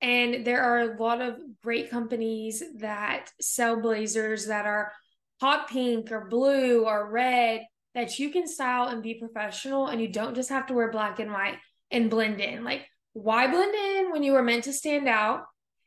And 0.00 0.46
there 0.46 0.62
are 0.62 0.78
a 0.80 0.96
lot 0.96 1.20
of 1.20 1.36
great 1.62 1.90
companies 1.90 2.62
that 2.78 3.30
sell 3.40 3.80
blazers 3.80 4.46
that 4.46 4.66
are 4.66 4.92
hot 5.40 5.68
pink 5.68 6.10
or 6.10 6.26
blue 6.26 6.86
or 6.86 7.10
red 7.10 7.62
that 7.94 8.18
you 8.18 8.30
can 8.30 8.46
style 8.46 8.88
and 8.88 9.02
be 9.02 9.14
professional 9.14 9.88
and 9.88 10.00
you 10.00 10.08
don't 10.08 10.34
just 10.34 10.50
have 10.50 10.66
to 10.66 10.74
wear 10.74 10.90
black 10.90 11.18
and 11.18 11.32
white 11.32 11.56
and 11.90 12.10
blend 12.10 12.40
in. 12.40 12.64
Like, 12.64 12.86
why 13.12 13.46
blend 13.48 13.74
in 13.74 14.12
when 14.12 14.22
you 14.22 14.32
were 14.32 14.42
meant 14.42 14.64
to 14.64 14.72
stand 14.72 15.08
out? 15.08 15.42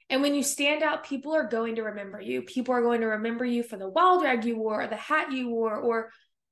And 0.09 0.21
when 0.21 0.35
you 0.35 0.43
stand 0.43 0.83
out, 0.83 1.05
people 1.05 1.33
are 1.33 1.47
going 1.47 1.75
to 1.75 1.83
remember 1.83 2.19
you. 2.19 2.41
People 2.41 2.75
are 2.75 2.81
going 2.81 3.01
to 3.01 3.07
remember 3.07 3.45
you 3.45 3.63
for 3.63 3.77
the 3.77 3.89
wild 3.89 4.21
rag 4.21 4.43
you 4.43 4.57
wore, 4.57 4.83
or 4.83 4.87
the 4.87 4.95
hat 4.95 5.31
you 5.31 5.49
wore, 5.49 5.77
or 5.77 6.09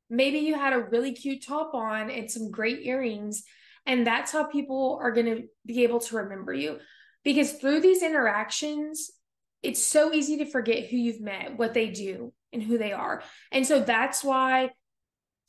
maybe 0.10 0.40
you 0.40 0.56
had 0.56 0.74
a 0.74 0.80
really 0.80 1.12
cute 1.12 1.46
top 1.46 1.74
on 1.74 2.10
and 2.10 2.32
some 2.32 2.50
great 2.50 2.80
earrings. 2.86 3.44
And 3.86 4.08
that's 4.08 4.32
how 4.32 4.46
people 4.46 5.00
are 5.02 5.12
going 5.12 5.26
to 5.26 5.44
be 5.66 5.84
able 5.84 6.00
to 6.00 6.16
remember 6.18 6.54
you. 6.54 6.80
Because 7.24 7.54
through 7.54 7.82
these 7.82 8.02
interactions, 8.02 9.12
it's 9.62 9.84
so 9.84 10.14
easy 10.14 10.38
to 10.38 10.46
forget 10.46 10.88
who 10.88 10.98
you've 10.98 11.22
met, 11.22 11.58
what 11.58 11.74
they 11.74 11.90
do, 11.90 12.34
and 12.54 12.64
who 12.64 12.78
they 12.78 12.94
are. 12.94 13.22
And 13.52 13.68
so 13.68 13.80
that's 13.80 14.24
why 14.24 14.72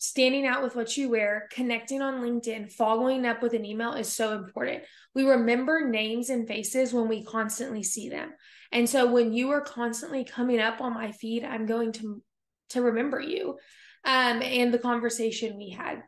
standing 0.02 0.44
out 0.44 0.64
with 0.64 0.74
what 0.74 0.96
you 0.96 1.08
wear, 1.08 1.48
connecting 1.52 2.02
on 2.02 2.20
LinkedIn, 2.20 2.72
following 2.72 3.24
up 3.24 3.40
with 3.40 3.52
an 3.52 3.64
email 3.64 3.92
is 3.92 4.12
so 4.12 4.34
important. 4.34 4.82
We 5.14 5.22
remember 5.22 5.88
names 5.88 6.28
and 6.28 6.48
faces 6.48 6.92
when 6.92 7.06
we 7.06 7.22
constantly 7.22 7.84
see 7.84 8.08
them. 8.08 8.32
And 8.72 8.90
so 8.90 9.06
when 9.06 9.32
you 9.32 9.50
are 9.50 9.60
constantly 9.60 10.24
coming 10.24 10.58
up 10.58 10.80
on 10.80 10.92
my 10.92 11.12
feed, 11.12 11.44
I'm 11.44 11.66
going 11.66 11.92
to 11.92 12.20
to 12.70 12.82
remember 12.82 13.20
you 13.20 13.58
um, 14.04 14.42
and 14.42 14.74
the 14.74 14.78
conversation 14.78 15.56
we 15.56 15.70
had. 15.70 16.02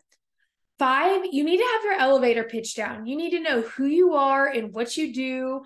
Five, 0.76 1.26
you 1.30 1.44
need 1.44 1.58
to 1.58 1.70
have 1.74 1.84
your 1.84 2.00
elevator 2.00 2.42
pitch 2.42 2.74
down. 2.74 3.06
You 3.06 3.16
need 3.16 3.30
to 3.30 3.40
know 3.40 3.60
who 3.60 3.86
you 3.86 4.14
are 4.14 4.48
and 4.48 4.74
what 4.74 4.96
you 4.96 5.14
do 5.14 5.62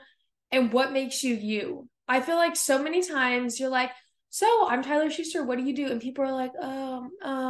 and 0.52 0.70
what 0.70 0.92
makes 0.92 1.24
you 1.24 1.34
you. 1.34 1.88
I 2.06 2.20
feel 2.20 2.36
like 2.36 2.56
so 2.56 2.82
many 2.82 3.02
times 3.02 3.58
you're 3.58 3.70
like, 3.70 3.90
so 4.30 4.68
I'm 4.68 4.82
Tyler 4.82 5.10
Schuster. 5.10 5.42
What 5.42 5.56
do 5.56 5.64
you 5.64 5.74
do? 5.74 5.86
And 5.86 6.00
people 6.00 6.24
are 6.24 6.32
like, 6.32 6.52
um, 6.60 7.10
um, 7.22 7.47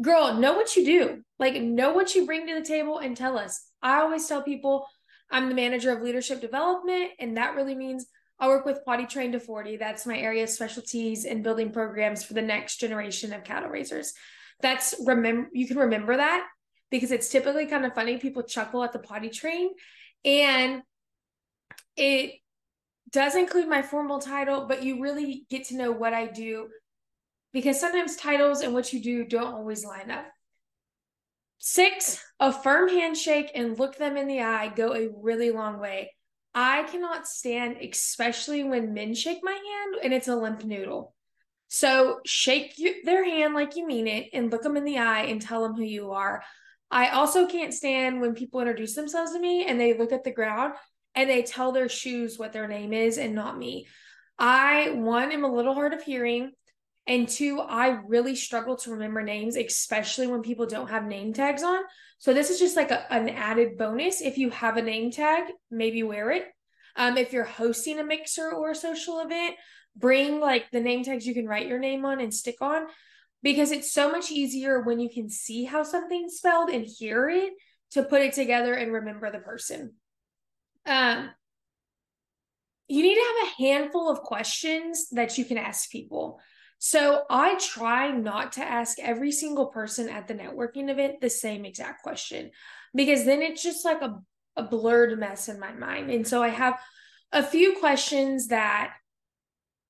girl, 0.00 0.34
know 0.34 0.54
what 0.54 0.76
you 0.76 0.84
do. 0.84 1.22
Like, 1.38 1.60
know 1.60 1.92
what 1.92 2.14
you 2.14 2.26
bring 2.26 2.46
to 2.46 2.54
the 2.54 2.66
table 2.66 2.98
and 2.98 3.16
tell 3.16 3.38
us. 3.38 3.60
I 3.82 4.00
always 4.00 4.26
tell 4.26 4.42
people 4.42 4.86
I'm 5.30 5.48
the 5.48 5.54
manager 5.54 5.92
of 5.92 6.02
leadership 6.02 6.40
development, 6.40 7.12
and 7.18 7.36
that 7.36 7.54
really 7.54 7.74
means 7.74 8.06
I 8.38 8.48
work 8.48 8.64
with 8.64 8.84
Potty 8.84 9.06
Train 9.06 9.32
to 9.32 9.40
40. 9.40 9.76
That's 9.76 10.06
my 10.06 10.18
area 10.18 10.42
of 10.42 10.50
specialties 10.50 11.24
in 11.24 11.42
building 11.42 11.72
programs 11.72 12.24
for 12.24 12.34
the 12.34 12.42
next 12.42 12.78
generation 12.78 13.32
of 13.32 13.44
cattle 13.44 13.68
raisers. 13.68 14.12
That's 14.60 14.94
remember 15.06 15.48
you 15.52 15.66
can 15.66 15.78
remember 15.78 16.16
that 16.16 16.46
because 16.90 17.12
it's 17.12 17.28
typically 17.28 17.66
kind 17.66 17.84
of 17.84 17.94
funny. 17.94 18.18
People 18.18 18.42
chuckle 18.42 18.82
at 18.82 18.92
the 18.92 18.98
potty 18.98 19.30
train, 19.30 19.70
and 20.24 20.82
it 21.96 22.34
does 23.10 23.34
include 23.34 23.68
my 23.68 23.82
formal 23.82 24.20
title, 24.20 24.66
but 24.66 24.82
you 24.82 25.00
really 25.02 25.46
get 25.50 25.66
to 25.66 25.76
know 25.76 25.92
what 25.92 26.14
I 26.14 26.26
do 26.26 26.68
because 27.52 27.80
sometimes 27.80 28.16
titles 28.16 28.60
and 28.60 28.74
what 28.74 28.92
you 28.92 29.00
do 29.00 29.24
don't 29.24 29.54
always 29.54 29.84
line 29.84 30.10
up. 30.10 30.26
Six, 31.58 32.24
a 32.38 32.52
firm 32.52 32.88
handshake 32.88 33.50
and 33.54 33.78
look 33.78 33.96
them 33.96 34.16
in 34.16 34.26
the 34.26 34.40
eye 34.40 34.68
go 34.68 34.94
a 34.94 35.10
really 35.20 35.50
long 35.50 35.78
way. 35.78 36.12
I 36.54 36.84
cannot 36.84 37.28
stand, 37.28 37.76
especially 37.76 38.64
when 38.64 38.94
men 38.94 39.14
shake 39.14 39.40
my 39.42 39.52
hand 39.52 40.02
and 40.02 40.12
it's 40.12 40.28
a 40.28 40.36
limp 40.36 40.64
noodle. 40.64 41.14
So 41.68 42.20
shake 42.26 42.78
you, 42.78 43.04
their 43.04 43.24
hand 43.24 43.54
like 43.54 43.76
you 43.76 43.86
mean 43.86 44.08
it 44.08 44.30
and 44.32 44.50
look 44.50 44.62
them 44.62 44.76
in 44.76 44.84
the 44.84 44.98
eye 44.98 45.24
and 45.24 45.40
tell 45.40 45.62
them 45.62 45.74
who 45.74 45.84
you 45.84 46.10
are. 46.10 46.42
I 46.90 47.10
also 47.10 47.46
can't 47.46 47.72
stand 47.72 48.20
when 48.20 48.34
people 48.34 48.60
introduce 48.60 48.94
themselves 48.94 49.32
to 49.32 49.38
me 49.38 49.64
and 49.66 49.78
they 49.78 49.96
look 49.96 50.12
at 50.12 50.24
the 50.24 50.32
ground 50.32 50.74
and 51.14 51.30
they 51.30 51.42
tell 51.42 51.70
their 51.70 51.88
shoes 51.88 52.38
what 52.38 52.52
their 52.52 52.66
name 52.66 52.92
is 52.92 53.18
and 53.18 53.34
not 53.34 53.56
me. 53.56 53.86
I, 54.38 54.90
one, 54.90 55.30
am 55.30 55.44
a 55.44 55.52
little 55.52 55.74
hard 55.74 55.92
of 55.92 56.02
hearing. 56.02 56.52
And 57.06 57.28
two, 57.28 57.60
I 57.60 58.00
really 58.06 58.36
struggle 58.36 58.76
to 58.76 58.92
remember 58.92 59.22
names, 59.22 59.56
especially 59.56 60.26
when 60.26 60.42
people 60.42 60.66
don't 60.66 60.90
have 60.90 61.04
name 61.04 61.32
tags 61.32 61.62
on. 61.62 61.80
So 62.18 62.34
this 62.34 62.50
is 62.50 62.58
just 62.58 62.76
like 62.76 62.90
a, 62.90 63.12
an 63.12 63.28
added 63.30 63.78
bonus. 63.78 64.20
If 64.20 64.38
you 64.38 64.50
have 64.50 64.76
a 64.76 64.82
name 64.82 65.10
tag, 65.10 65.44
maybe 65.70 66.02
wear 66.02 66.30
it. 66.30 66.44
Um, 66.96 67.16
if 67.16 67.32
you're 67.32 67.44
hosting 67.44 67.98
a 67.98 68.04
mixer 68.04 68.50
or 68.52 68.70
a 68.70 68.74
social 68.74 69.20
event, 69.20 69.56
bring 69.96 70.40
like 70.40 70.70
the 70.70 70.80
name 70.80 71.02
tags 71.02 71.26
you 71.26 71.34
can 71.34 71.46
write 71.46 71.66
your 71.66 71.78
name 71.78 72.04
on 72.04 72.20
and 72.20 72.32
stick 72.32 72.56
on 72.60 72.86
because 73.42 73.72
it's 73.72 73.92
so 73.92 74.10
much 74.10 74.30
easier 74.30 74.82
when 74.82 75.00
you 75.00 75.08
can 75.08 75.28
see 75.28 75.64
how 75.64 75.82
something's 75.82 76.36
spelled 76.36 76.70
and 76.70 76.86
hear 76.86 77.28
it 77.28 77.52
to 77.92 78.02
put 78.02 78.22
it 78.22 78.34
together 78.34 78.74
and 78.74 78.92
remember 78.92 79.30
the 79.30 79.38
person. 79.38 79.94
Um, 80.86 81.30
you 82.88 83.02
need 83.02 83.14
to 83.14 83.20
have 83.20 83.48
a 83.48 83.62
handful 83.62 84.10
of 84.10 84.20
questions 84.20 85.08
that 85.10 85.38
you 85.38 85.44
can 85.44 85.58
ask 85.58 85.90
people. 85.90 86.40
So 86.82 87.24
I 87.28 87.56
try 87.56 88.10
not 88.10 88.52
to 88.52 88.62
ask 88.62 88.98
every 88.98 89.32
single 89.32 89.66
person 89.66 90.08
at 90.08 90.26
the 90.26 90.34
networking 90.34 90.88
event 90.88 91.20
the 91.20 91.28
same 91.28 91.66
exact 91.66 92.02
question 92.02 92.50
because 92.94 93.26
then 93.26 93.42
it's 93.42 93.62
just 93.62 93.84
like 93.84 94.00
a, 94.00 94.18
a 94.56 94.62
blurred 94.62 95.18
mess 95.18 95.50
in 95.50 95.60
my 95.60 95.72
mind. 95.72 96.10
And 96.10 96.26
so 96.26 96.42
I 96.42 96.48
have 96.48 96.80
a 97.32 97.42
few 97.42 97.76
questions 97.80 98.48
that 98.48 98.94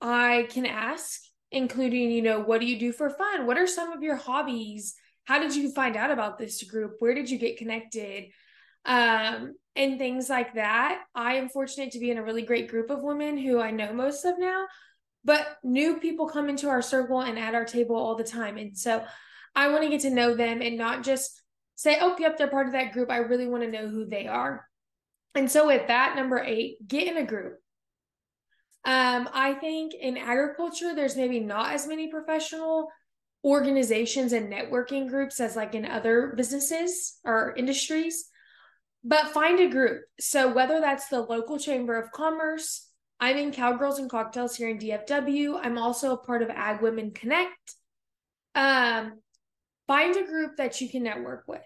I 0.01 0.49
can 0.51 0.67
ask, 0.67 1.21
including, 1.53 2.11
you 2.11 2.23
know, 2.23 2.41
what 2.41 2.61
do 2.61 2.67
you 2.67 2.79
do 2.79 2.93
for 2.93 3.09
fun? 3.09 3.47
What 3.47 3.57
are 3.57 3.69
some 3.69 3.93
of 3.93 4.03
your 4.03 4.17
hobbies? 4.17 4.97
How 5.25 5.39
did 5.39 5.55
you 5.55 5.71
find 5.71 5.95
out 5.95 6.11
about 6.11 6.39
this 6.39 6.61
group? 6.65 6.97
Where 6.99 7.15
did 7.15 7.31
you 7.31 7.39
get 7.39 7.57
connected? 7.57 8.31
um, 8.85 9.55
and 9.77 9.99
things 9.99 10.29
like 10.29 10.55
that. 10.55 11.03
I 11.15 11.35
am 11.35 11.49
fortunate 11.49 11.93
to 11.93 11.99
be 11.99 12.11
in 12.11 12.19
a 12.19 12.23
really 12.23 12.43
great 12.43 12.69
group 12.69 12.91
of 12.91 13.03
women 13.03 13.37
who 13.37 13.61
I 13.61 13.71
know 13.71 13.93
most 13.93 14.25
of 14.25 14.39
now, 14.39 14.67
but 15.25 15.59
new 15.63 15.99
people 15.99 16.29
come 16.29 16.49
into 16.49 16.69
our 16.69 16.83
circle 16.83 17.21
and 17.21 17.39
at 17.39 17.55
our 17.55 17.65
table 17.65 17.97
all 17.97 18.15
the 18.15 18.25
time. 18.25 18.57
And 18.57 18.77
so 18.77 19.05
I 19.55 19.69
want 19.69 19.83
to 19.83 19.91
get 19.91 20.03
to 20.03 20.11
know 20.11 20.35
them 20.35 20.63
and 20.63 20.77
not 20.77 21.03
just 21.03 21.43
say, 21.77 21.99
oh, 22.01 22.17
yep, 22.19 22.39
they're 22.39 22.49
part 22.49 22.67
of 22.67 22.73
that 22.73 22.93
group. 22.93 23.11
I 23.11 23.19
really 23.19 23.47
want 23.47 23.65
to 23.65 23.71
know 23.71 23.89
who 23.89 24.07
they 24.07 24.27
are. 24.27 24.67
And 25.35 25.51
so 25.51 25.67
with 25.67 25.87
that, 25.89 26.17
number 26.17 26.39
eight, 26.39 26.77
get 26.87 27.07
in 27.07 27.17
a 27.17 27.27
group. 27.27 27.55
Um, 28.85 29.29
I 29.33 29.55
think 29.55 29.93
in 29.95 30.17
agriculture, 30.17 30.95
there's 30.95 31.17
maybe 31.17 31.41
not 31.41 31.75
as 31.75 31.87
many 31.87 32.09
professional 32.11 32.89
organizations 33.45 34.33
and 34.33 34.53
networking 34.53 35.09
groups 35.09 35.41
as 35.41 35.57
like 35.57 35.75
in 35.75 35.85
other 35.85 36.35
businesses 36.37 37.19
or 37.25 37.55
industries 37.57 38.31
but 39.05 39.29
find 39.29 39.61
a 39.61 39.69
group. 39.69 40.03
So 40.19 40.53
whether 40.53 40.81
that's 40.81 41.09
the 41.09 41.21
local 41.21 41.59
chamber 41.59 41.99
of 41.99 42.13
commerce, 42.13 42.90
I'm 43.21 43.37
in 43.37 43.53
Cowgirls 43.53 43.99
and 43.99 44.09
Cocktails 44.09 44.57
here 44.57 44.71
in 44.71 44.79
DFW. 44.79 45.61
I'm 45.63 45.77
also 45.77 46.13
a 46.13 46.17
part 46.17 46.43
of 46.43 46.49
Ag 46.49 46.81
Women 46.81 47.11
Connect. 47.11 47.75
Um, 48.55 49.21
find 49.87 50.17
a 50.17 50.25
group 50.27 50.57
that 50.57 50.81
you 50.81 50.89
can 50.89 51.03
network 51.03 51.45
with. 51.47 51.61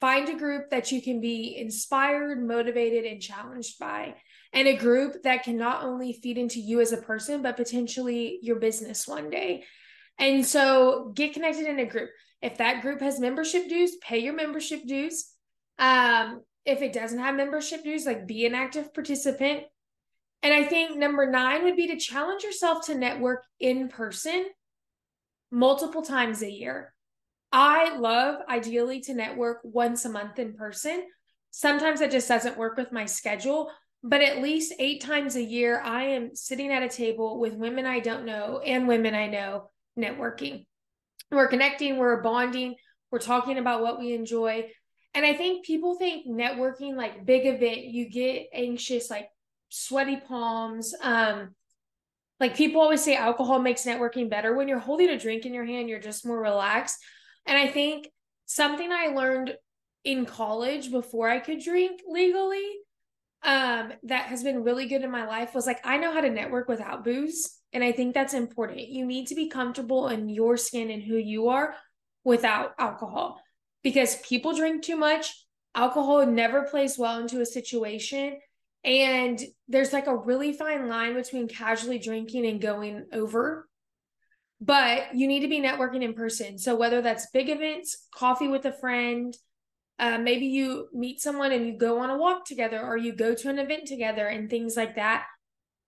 Find 0.00 0.28
a 0.28 0.36
group 0.36 0.70
that 0.70 0.90
you 0.90 1.02
can 1.02 1.20
be 1.20 1.56
inspired, 1.58 2.42
motivated, 2.42 3.04
and 3.04 3.20
challenged 3.20 3.78
by, 3.78 4.14
and 4.52 4.66
a 4.66 4.76
group 4.76 5.24
that 5.24 5.42
can 5.42 5.58
not 5.58 5.82
only 5.82 6.12
feed 6.12 6.38
into 6.38 6.60
you 6.60 6.80
as 6.80 6.92
a 6.92 6.98
person, 6.98 7.42
but 7.42 7.56
potentially 7.56 8.38
your 8.40 8.58
business 8.58 9.06
one 9.06 9.28
day. 9.28 9.64
And 10.18 10.46
so 10.46 11.12
get 11.14 11.34
connected 11.34 11.66
in 11.66 11.80
a 11.80 11.84
group. 11.84 12.10
If 12.40 12.58
that 12.58 12.80
group 12.80 13.00
has 13.00 13.20
membership 13.20 13.68
dues, 13.68 13.96
pay 13.96 14.18
your 14.20 14.34
membership 14.34 14.86
dues. 14.86 15.28
Um, 15.78 16.42
if 16.64 16.80
it 16.80 16.92
doesn't 16.92 17.18
have 17.18 17.34
membership 17.34 17.82
dues, 17.82 18.06
like 18.06 18.26
be 18.26 18.46
an 18.46 18.54
active 18.54 18.94
participant. 18.94 19.64
And 20.42 20.54
I 20.54 20.64
think 20.64 20.96
number 20.96 21.30
nine 21.30 21.64
would 21.64 21.76
be 21.76 21.88
to 21.88 21.96
challenge 21.96 22.44
yourself 22.44 22.86
to 22.86 22.94
network 22.94 23.44
in 23.58 23.88
person 23.88 24.46
multiple 25.50 26.02
times 26.02 26.42
a 26.42 26.50
year. 26.50 26.94
I 27.50 27.96
love 27.96 28.40
ideally 28.48 29.00
to 29.02 29.14
network 29.14 29.60
once 29.64 30.04
a 30.04 30.10
month 30.10 30.38
in 30.38 30.52
person. 30.52 31.04
Sometimes 31.50 32.00
it 32.00 32.10
just 32.10 32.28
doesn't 32.28 32.58
work 32.58 32.76
with 32.76 32.92
my 32.92 33.06
schedule, 33.06 33.70
but 34.02 34.20
at 34.20 34.42
least 34.42 34.74
eight 34.78 35.02
times 35.02 35.34
a 35.34 35.42
year, 35.42 35.80
I 35.80 36.04
am 36.04 36.34
sitting 36.36 36.72
at 36.72 36.82
a 36.82 36.88
table 36.88 37.40
with 37.40 37.54
women 37.54 37.86
I 37.86 38.00
don't 38.00 38.26
know 38.26 38.60
and 38.64 38.86
women 38.86 39.14
I 39.14 39.26
know 39.26 39.70
networking. 39.98 40.66
We're 41.30 41.48
connecting, 41.48 41.96
we're 41.96 42.22
bonding, 42.22 42.76
we're 43.10 43.18
talking 43.18 43.58
about 43.58 43.82
what 43.82 43.98
we 43.98 44.12
enjoy. 44.14 44.70
And 45.14 45.24
I 45.26 45.34
think 45.34 45.64
people 45.64 45.96
think 45.96 46.26
networking 46.28 46.96
like 46.96 47.24
big 47.24 47.46
event, 47.46 47.84
you 47.84 48.08
get 48.08 48.48
anxious, 48.52 49.10
like 49.10 49.28
sweaty 49.68 50.16
palms. 50.16 50.94
Um, 51.02 51.54
like 52.40 52.56
people 52.56 52.80
always 52.80 53.02
say 53.02 53.16
alcohol 53.16 53.58
makes 53.58 53.84
networking 53.84 54.30
better. 54.30 54.54
When 54.54 54.68
you're 54.68 54.78
holding 54.78 55.08
a 55.08 55.18
drink 55.18 55.44
in 55.44 55.54
your 55.54 55.64
hand, 55.64 55.88
you're 55.88 55.98
just 55.98 56.26
more 56.26 56.40
relaxed. 56.40 56.98
And 57.46 57.58
I 57.58 57.66
think 57.66 58.08
something 58.46 58.90
I 58.92 59.08
learned 59.08 59.56
in 60.04 60.24
college 60.24 60.90
before 60.90 61.28
I 61.28 61.40
could 61.40 61.60
drink 61.60 62.00
legally 62.08 62.64
um 63.44 63.92
that 64.02 64.26
has 64.26 64.42
been 64.42 64.64
really 64.64 64.86
good 64.86 65.02
in 65.02 65.10
my 65.12 65.24
life 65.24 65.54
was 65.54 65.66
like 65.66 65.78
I 65.84 65.96
know 65.96 66.12
how 66.12 66.20
to 66.20 66.30
network 66.30 66.68
without 66.68 67.04
booze 67.04 67.58
and 67.72 67.84
I 67.84 67.92
think 67.92 68.14
that's 68.14 68.34
important. 68.34 68.88
You 68.88 69.04
need 69.04 69.26
to 69.28 69.34
be 69.34 69.48
comfortable 69.48 70.08
in 70.08 70.28
your 70.28 70.56
skin 70.56 70.90
and 70.90 71.02
who 71.02 71.16
you 71.16 71.48
are 71.48 71.74
without 72.24 72.72
alcohol 72.78 73.40
because 73.82 74.16
people 74.22 74.54
drink 74.54 74.82
too 74.82 74.96
much. 74.96 75.34
Alcohol 75.74 76.26
never 76.26 76.62
plays 76.62 76.98
well 76.98 77.20
into 77.20 77.40
a 77.40 77.46
situation. 77.46 78.38
And 78.84 79.40
there's 79.66 79.92
like 79.92 80.06
a 80.06 80.16
really 80.16 80.52
fine 80.52 80.88
line 80.88 81.14
between 81.14 81.48
casually 81.48 81.98
drinking 81.98 82.46
and 82.46 82.60
going 82.60 83.06
over. 83.12 83.68
But 84.60 85.14
you 85.14 85.26
need 85.26 85.40
to 85.40 85.48
be 85.48 85.60
networking 85.60 86.02
in 86.02 86.14
person. 86.14 86.58
So 86.58 86.74
whether 86.76 87.02
that's 87.02 87.30
big 87.32 87.48
events, 87.48 88.06
coffee 88.14 88.48
with 88.48 88.64
a 88.64 88.72
friend, 88.72 89.34
Uh, 90.00 90.16
maybe 90.16 90.46
you 90.46 90.88
meet 90.92 91.20
someone 91.20 91.50
and 91.50 91.66
you 91.66 91.76
go 91.76 91.98
on 91.98 92.08
a 92.08 92.16
walk 92.16 92.44
together 92.44 92.80
or 92.80 92.96
you 92.96 93.12
go 93.12 93.34
to 93.34 93.48
an 93.50 93.58
event 93.58 93.88
together 93.88 94.28
and 94.28 94.48
things 94.48 94.76
like 94.76 94.94
that. 94.94 95.26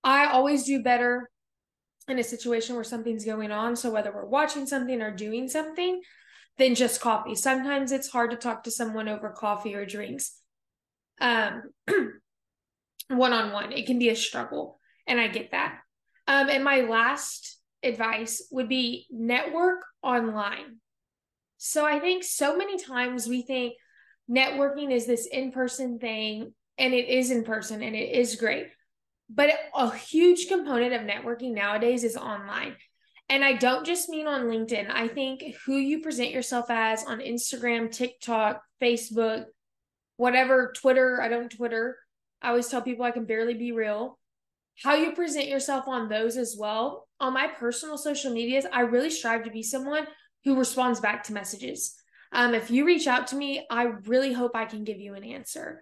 I 0.03 0.27
always 0.27 0.65
do 0.65 0.83
better 0.83 1.31
in 2.09 2.19
a 2.19 2.25
situation 2.25 2.75
where 2.75 2.83
something's 2.83 3.25
going 3.25 3.53
on. 3.53 3.77
So 3.77 3.89
whether 3.91 4.11
we're 4.13 4.27
watching 4.27 4.67
something 4.67 5.01
or 5.01 5.15
doing 5.15 5.49
something, 5.49 6.03
than 6.59 6.75
just 6.75 7.01
coffee. 7.01 7.35
Sometimes 7.35 7.91
it's 7.91 8.09
hard 8.09 8.33
to 8.33 8.37
talk 8.37 8.65
to 8.65 8.71
someone 8.71 9.09
over 9.09 9.31
coffee 9.31 9.75
or 9.75 9.87
drinks. 9.87 10.35
Um, 11.21 11.63
one 13.11 13.33
on 13.33 13.53
one, 13.53 13.73
it 13.73 13.87
can 13.87 13.99
be 13.99 14.09
a 14.09 14.17
struggle, 14.17 14.79
and 15.07 15.21
I 15.21 15.29
get 15.29 15.51
that. 15.51 15.79
Um, 16.27 16.49
and 16.49 16.65
my 16.65 16.83
last 16.83 17.59
advice 17.83 18.47
would 18.51 18.69
be 18.69 19.07
network 19.11 19.81
online. 20.03 20.79
So 21.59 21.85
I 21.85 21.99
think 21.99 22.25
so 22.25 22.57
many 22.57 22.79
times 22.79 23.27
we 23.27 23.43
think 23.43 23.75
networking 24.31 24.93
is 24.93 25.07
this 25.07 25.27
in 25.27 25.53
person 25.53 25.99
thing, 25.99 26.55
and 26.79 26.95
it 26.95 27.09
is 27.09 27.31
in 27.31 27.45
person 27.45 27.83
and 27.83 27.95
it 27.95 28.17
is 28.17 28.37
great. 28.37 28.69
But 29.29 29.51
a 29.75 29.95
huge 29.95 30.49
component 30.49 30.93
of 30.93 31.03
networking 31.03 31.55
nowadays 31.55 32.03
is 32.03 32.17
online. 32.17 32.75
And 33.29 33.45
I 33.45 33.53
don't 33.53 33.87
just 33.87 34.09
mean 34.09 34.27
on 34.27 34.47
LinkedIn. 34.47 34.91
I 34.91 35.07
think 35.07 35.45
who 35.65 35.77
you 35.77 36.01
present 36.01 36.33
yourself 36.33 36.67
as 36.69 37.05
on 37.05 37.21
Instagram, 37.21 37.93
TikTok, 37.93 38.61
Facebook, 38.83 39.45
whatever, 40.17 40.73
Twitter. 40.77 41.21
I 41.23 41.29
don't 41.29 41.49
Twitter. 41.49 41.97
I 42.43 42.49
always 42.49 42.69
tell 42.69 42.83
people 42.83 43.05
I 43.05 43.11
can 43.11 43.25
barely 43.25 43.55
be 43.55 43.73
real. 43.73 44.19
How 44.83 44.95
you 44.95 45.13
present 45.13 45.49
yourself 45.49 45.89
on 45.89 46.09
those 46.09 46.37
as 46.37 46.57
well. 46.59 47.07
On 47.21 47.35
my 47.35 47.49
personal 47.49 47.99
social 47.99 48.33
medias, 48.33 48.67
I 48.73 48.81
really 48.81 49.11
strive 49.11 49.45
to 49.45 49.51
be 49.51 49.63
someone 49.63 50.07
who 50.45 50.57
responds 50.57 51.01
back 51.01 51.25
to 51.25 51.35
messages. 51.35 51.95
Um, 52.33 52.55
if 52.55 52.71
you 52.71 52.87
reach 52.87 53.07
out 53.07 53.27
to 53.29 53.37
me, 53.37 53.67
I 53.71 53.85
really 54.07 54.33
hope 54.33 54.53
I 54.55 54.65
can 54.65 54.85
give 54.85 54.99
you 54.99 55.15
an 55.15 55.25
answer. 55.25 55.81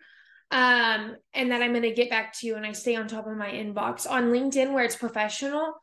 Um, 0.50 1.17
and 1.35 1.53
that 1.53 1.62
I'm 1.62 1.73
going 1.73 1.83
to 1.83 1.93
get 1.93 2.11
back 2.11 2.33
to 2.38 2.47
you 2.47 2.57
and 2.57 2.67
I 2.67 2.73
stay 2.73 2.97
on 2.97 3.07
top 3.07 3.27
of 3.27 3.37
my 3.37 3.50
inbox. 3.50 4.11
On 4.11 4.33
LinkedIn, 4.33 4.73
where 4.73 4.85
it's 4.85 4.97
professional, 4.97 5.75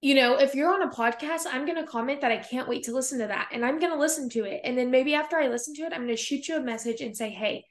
you 0.00 0.14
know, 0.14 0.36
if 0.36 0.54
you're 0.54 0.72
on 0.72 0.82
a 0.82 0.90
podcast, 0.90 1.42
I'm 1.50 1.64
going 1.64 1.82
to 1.82 1.90
comment 1.90 2.20
that 2.20 2.32
I 2.32 2.38
can't 2.38 2.68
wait 2.68 2.84
to 2.84 2.92
listen 2.92 3.18
to 3.20 3.26
that 3.28 3.48
and 3.52 3.64
I'm 3.64 3.78
going 3.78 3.92
to 3.92 3.98
listen 3.98 4.28
to 4.30 4.44
it. 4.44 4.60
And 4.64 4.76
then 4.76 4.90
maybe 4.90 5.14
after 5.14 5.36
I 5.36 5.48
listen 5.48 5.74
to 5.76 5.82
it, 5.82 5.92
I'm 5.92 6.04
going 6.04 6.16
to 6.16 6.16
shoot 6.16 6.46
you 6.46 6.56
a 6.56 6.60
message 6.60 7.00
and 7.00 7.16
say, 7.16 7.30
hey, 7.30 7.64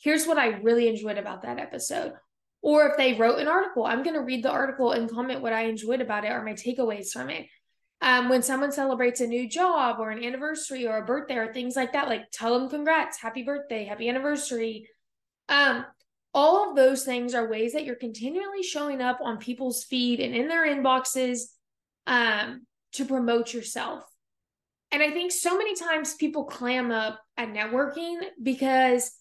here's 0.00 0.26
what 0.26 0.38
I 0.38 0.58
really 0.60 0.88
enjoyed 0.88 1.18
about 1.18 1.42
that 1.42 1.58
episode. 1.58 2.12
Or 2.62 2.88
if 2.88 2.96
they 2.96 3.14
wrote 3.14 3.38
an 3.38 3.48
article, 3.48 3.84
I'm 3.84 4.02
going 4.02 4.14
to 4.14 4.22
read 4.22 4.42
the 4.42 4.50
article 4.50 4.92
and 4.92 5.10
comment 5.10 5.40
what 5.40 5.52
I 5.52 5.62
enjoyed 5.62 6.00
about 6.00 6.24
it 6.24 6.32
or 6.32 6.42
my 6.42 6.52
takeaways 6.52 7.10
from 7.10 7.30
it. 7.30 7.46
Um, 8.02 8.28
when 8.28 8.42
someone 8.42 8.72
celebrates 8.72 9.20
a 9.20 9.26
new 9.26 9.48
job 9.48 9.96
or 9.98 10.10
an 10.10 10.24
anniversary 10.24 10.86
or 10.86 10.98
a 10.98 11.04
birthday 11.04 11.36
or 11.36 11.52
things 11.52 11.76
like 11.76 11.92
that, 11.92 12.08
like 12.08 12.30
tell 12.32 12.58
them 12.58 12.68
congrats, 12.68 13.20
happy 13.20 13.42
birthday, 13.42 13.84
happy 13.84 14.08
anniversary. 14.08 14.88
Um, 15.48 15.84
all 16.32 16.70
of 16.70 16.76
those 16.76 17.04
things 17.04 17.34
are 17.34 17.50
ways 17.50 17.72
that 17.72 17.84
you're 17.84 17.96
continually 17.96 18.62
showing 18.62 19.02
up 19.02 19.18
on 19.22 19.36
people's 19.36 19.84
feed 19.84 20.20
and 20.20 20.34
in 20.34 20.48
their 20.48 20.66
inboxes 20.66 21.40
um, 22.06 22.66
to 22.92 23.04
promote 23.04 23.52
yourself. 23.52 24.04
And 24.92 25.02
I 25.02 25.10
think 25.10 25.32
so 25.32 25.56
many 25.56 25.74
times 25.76 26.14
people 26.14 26.44
clam 26.44 26.90
up 26.90 27.20
at 27.36 27.48
networking 27.48 28.20
because 28.42 29.12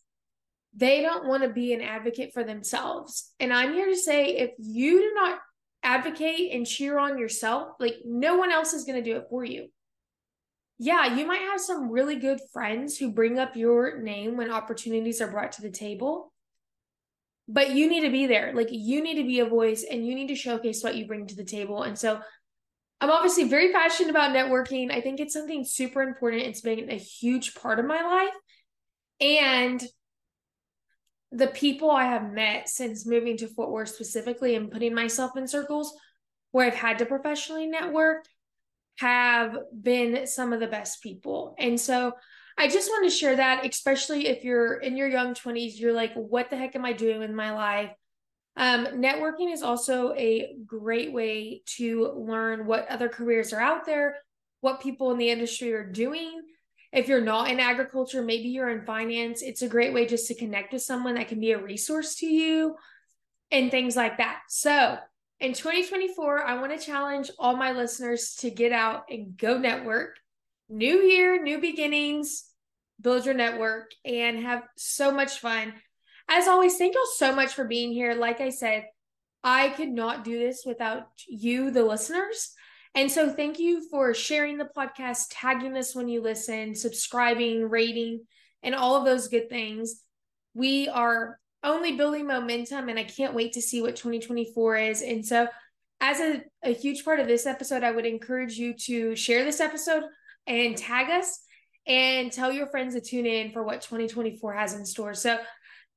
they 0.80 1.02
don't 1.02 1.28
want 1.28 1.44
to 1.44 1.50
be 1.50 1.74
an 1.74 1.82
advocate 1.82 2.34
for 2.34 2.44
themselves. 2.44 3.34
And 3.40 3.54
I'm 3.54 3.74
here 3.74 3.88
to 3.88 3.96
say 3.96 4.38
if 4.38 4.52
you 4.58 5.00
do 5.00 5.14
not 5.14 5.40
advocate 5.84 6.54
and 6.54 6.66
cheer 6.66 6.98
on 6.98 7.18
yourself, 7.18 7.70
like 7.80 7.96
no 8.06 8.38
one 8.38 8.52
else 8.52 8.74
is 8.74 8.86
going 8.86 9.04
to 9.04 9.10
do 9.10 9.18
it 9.18 9.28
for 9.30 9.44
you. 9.44 9.68
Yeah, 10.78 11.16
you 11.16 11.26
might 11.28 11.42
have 11.42 11.60
some 11.60 11.92
really 11.92 12.16
good 12.16 12.40
friends 12.54 12.98
who 12.98 13.12
bring 13.12 13.38
up 13.38 13.56
your 13.56 14.02
name 14.02 14.38
when 14.38 14.52
opportunities 14.52 15.22
are 15.22 15.32
brought 15.32 15.52
to 15.54 15.62
the 15.62 15.72
table 15.72 16.32
but 17.52 17.72
you 17.72 17.90
need 17.90 18.02
to 18.02 18.12
be 18.12 18.28
there. 18.28 18.54
Like 18.54 18.68
you 18.70 19.02
need 19.02 19.16
to 19.16 19.28
be 19.28 19.40
a 19.40 19.46
voice 19.46 19.84
and 19.84 20.06
you 20.06 20.14
need 20.14 20.28
to 20.28 20.36
showcase 20.36 20.84
what 20.84 20.96
you 20.96 21.08
bring 21.08 21.26
to 21.28 21.36
the 21.36 21.44
table. 21.44 21.82
And 21.82 21.98
so 21.98 22.20
I'm 23.02 23.10
obviously 23.10 23.46
very 23.46 23.74
passionate 23.74 24.12
about 24.12 24.36
networking. 24.36 24.92
I 24.92 25.02
think 25.02 25.20
it's 25.20 25.34
something 25.34 25.66
super 25.66 26.04
important. 26.04 26.44
It's 26.44 26.62
been 26.62 26.92
a 26.92 26.96
huge 26.96 27.56
part 27.56 27.80
of 27.80 27.86
my 27.86 28.02
life. 28.04 28.34
And 29.20 29.84
the 31.32 31.48
people 31.48 31.92
I 31.92 32.06
have 32.06 32.32
met 32.32 32.70
since 32.70 33.06
moving 33.06 33.38
to 33.38 33.48
Fort 33.48 33.70
Worth 33.70 33.90
specifically 33.90 34.56
and 34.56 34.72
putting 34.72 34.94
myself 34.94 35.38
in 35.38 35.48
circles 35.48 35.96
where 36.52 36.66
I've 36.66 36.74
had 36.74 36.98
to 37.00 37.06
professionally 37.06 37.68
network 37.68 38.26
have 38.98 39.58
been 39.82 40.28
some 40.28 40.52
of 40.52 40.60
the 40.60 40.68
best 40.68 41.02
people. 41.02 41.56
And 41.58 41.80
so 41.80 42.14
I 42.58 42.68
just 42.68 42.90
want 42.90 43.06
to 43.06 43.16
share 43.16 43.38
that, 43.38 43.66
especially 43.66 44.28
if 44.28 44.44
you're 44.44 44.78
in 44.78 44.98
your 44.98 45.08
young 45.08 45.34
20s, 45.34 45.80
you're 45.80 45.94
like, 45.94 46.14
what 46.16 46.50
the 46.50 46.58
heck 46.58 46.76
am 46.76 46.84
I 46.84 46.94
doing 46.94 47.20
with 47.20 47.32
my 47.32 47.54
life? 47.54 47.92
Um, 48.58 48.88
networking 48.88 49.54
is 49.54 49.64
also 49.64 50.14
a 50.16 50.58
great 50.66 51.14
way 51.14 51.62
to 51.78 52.12
learn 52.18 52.66
what 52.66 52.90
other 52.90 53.08
careers 53.08 53.54
are 53.54 53.62
out 53.62 53.86
there, 53.86 54.18
what 54.60 54.82
people 54.82 55.12
in 55.12 55.18
the 55.18 55.30
industry 55.30 55.72
are 55.74 55.90
doing. 55.90 56.42
If 56.92 57.08
you're 57.08 57.22
not 57.22 57.50
in 57.50 57.60
agriculture, 57.60 58.22
maybe 58.22 58.50
you're 58.50 58.70
in 58.70 58.86
finance, 58.86 59.42
it's 59.42 59.62
a 59.62 59.68
great 59.68 59.94
way 59.94 60.06
just 60.06 60.28
to 60.28 60.36
connect 60.36 60.74
with 60.74 60.82
someone 60.82 61.16
that 61.16 61.28
can 61.28 61.40
be 61.40 61.52
a 61.52 61.62
resource 61.62 62.16
to 62.16 62.26
you 62.26 62.76
and 63.52 63.70
things 63.70 63.96
like 63.96 64.18
that. 64.18 64.42
So, 64.50 64.98
in 65.40 65.54
2024, 65.54 66.44
I 66.44 66.60
want 66.60 66.78
to 66.78 66.86
challenge 66.86 67.32
all 67.40 67.56
my 67.56 67.72
listeners 67.72 68.36
to 68.40 68.50
get 68.50 68.72
out 68.72 69.04
and 69.10 69.38
go 69.38 69.58
network. 69.58 70.18
New 70.68 71.02
year, 71.02 71.42
new 71.42 71.60
beginnings 71.60 72.50
build 73.02 73.26
your 73.26 73.34
network, 73.34 73.92
and 74.06 74.44
have 74.44 74.64
so 74.78 75.12
much 75.12 75.40
fun. 75.40 75.74
As 76.28 76.48
always, 76.48 76.78
thank 76.78 76.94
you 76.94 77.00
all 77.00 77.12
so 77.16 77.36
much 77.36 77.54
for 77.54 77.66
being 77.66 77.92
here. 77.92 78.14
Like 78.14 78.42
I 78.42 78.50
said, 78.50 78.86
I 79.44 79.70
could 79.70 79.90
not 79.90 80.24
do 80.24 80.38
this 80.38 80.64
without 80.66 81.08
you, 81.28 81.72
the 81.72 81.84
listeners. 81.84 82.54
And 82.96 83.12
so, 83.12 83.30
thank 83.30 83.60
you 83.60 83.88
for 83.90 84.14
sharing 84.14 84.58
the 84.58 84.70
podcast, 84.76 85.28
tagging 85.30 85.78
us 85.78 85.96
when 85.96 86.08
you 86.08 86.22
listen, 86.22 86.76
subscribing, 86.76 87.70
rating, 87.70 88.22
and 88.64 88.74
all 88.74 88.96
of 88.96 89.06
those 89.06 89.28
good 89.28 89.50
things. 89.50 90.02
We 90.54 90.90
are 90.90 91.40
only 91.64 91.94
building 91.94 92.26
momentum, 92.26 92.90
and 92.90 92.98
I 92.98 93.04
can't 93.04 93.36
wait 93.36 93.54
to 93.54 93.62
see 93.62 93.82
what 93.82 93.96
2024 93.96 94.76
is. 94.78 95.02
And 95.02 95.26
so, 95.26 95.48
as 96.02 96.20
a, 96.20 96.44
a 96.64 96.74
huge 96.74 97.06
part 97.06 97.20
of 97.20 97.28
this 97.28 97.46
episode, 97.46 97.84
I 97.84 97.92
would 97.92 98.06
encourage 98.06 98.58
you 98.58 98.74
to 98.86 99.16
share 99.16 99.44
this 99.44 99.60
episode 99.60 100.04
and 100.48 100.76
tag 100.76 101.10
us 101.10 101.42
and 101.86 102.32
tell 102.32 102.52
your 102.52 102.68
friends 102.68 102.96
to 102.96 103.02
tune 103.02 103.26
in 103.26 103.52
for 103.52 103.64
what 103.64 103.82
2024 103.82 104.54
has 104.54 104.74
in 104.74 104.86
store. 104.86 105.14
So, 105.14 105.38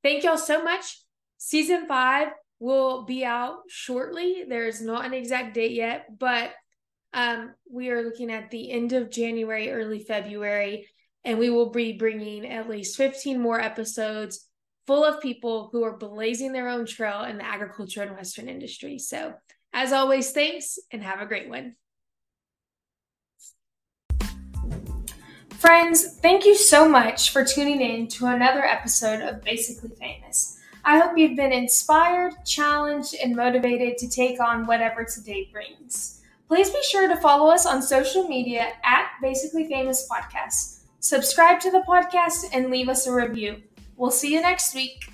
thank 0.02 0.24
y'all 0.24 0.36
so 0.36 0.62
much. 0.62 1.00
Season 1.38 1.86
five 1.88 2.28
will 2.60 3.04
be 3.04 3.24
out 3.24 3.56
shortly. 3.68 4.44
There's 4.48 4.80
not 4.80 5.06
an 5.06 5.14
exact 5.14 5.54
date 5.54 5.72
yet, 5.72 6.06
but 6.18 6.52
um, 7.12 7.54
we 7.70 7.90
are 7.90 8.02
looking 8.02 8.30
at 8.32 8.50
the 8.50 8.70
end 8.70 8.92
of 8.92 9.10
January, 9.10 9.70
early 9.70 10.00
February, 10.00 10.88
and 11.24 11.38
we 11.38 11.50
will 11.50 11.70
be 11.70 11.92
bringing 11.92 12.46
at 12.46 12.68
least 12.68 12.96
15 12.96 13.40
more 13.40 13.60
episodes 13.60 14.48
full 14.86 15.04
of 15.04 15.20
people 15.20 15.68
who 15.72 15.84
are 15.84 15.96
blazing 15.96 16.52
their 16.52 16.68
own 16.68 16.86
trail 16.86 17.22
in 17.24 17.38
the 17.38 17.46
agriculture 17.46 18.02
and 18.02 18.16
Western 18.16 18.48
industry. 18.48 18.98
So, 18.98 19.34
as 19.72 19.92
always, 19.92 20.32
thanks 20.32 20.78
and 20.90 21.02
have 21.02 21.20
a 21.20 21.26
great 21.26 21.48
one. 21.48 21.76
Friends, 25.50 26.18
thank 26.18 26.44
you 26.44 26.56
so 26.56 26.88
much 26.88 27.30
for 27.30 27.44
tuning 27.44 27.80
in 27.80 28.08
to 28.08 28.26
another 28.26 28.64
episode 28.64 29.20
of 29.20 29.42
Basically 29.42 29.90
Famous. 30.00 30.58
I 30.84 30.98
hope 30.98 31.16
you've 31.16 31.36
been 31.36 31.52
inspired, 31.52 32.32
challenged, 32.44 33.14
and 33.22 33.36
motivated 33.36 33.96
to 33.98 34.08
take 34.08 34.40
on 34.40 34.66
whatever 34.66 35.04
today 35.04 35.48
brings. 35.52 36.21
Please 36.52 36.68
be 36.68 36.82
sure 36.82 37.08
to 37.08 37.16
follow 37.16 37.50
us 37.50 37.64
on 37.64 37.80
social 37.80 38.28
media 38.28 38.74
at 38.84 39.06
Basically 39.22 39.66
Famous 39.68 40.06
Podcast. 40.06 40.80
Subscribe 41.00 41.60
to 41.60 41.70
the 41.70 41.82
podcast 41.88 42.44
and 42.52 42.68
leave 42.68 42.90
us 42.90 43.06
a 43.06 43.14
review. 43.14 43.62
We'll 43.96 44.10
see 44.10 44.34
you 44.34 44.42
next 44.42 44.74
week. 44.74 45.11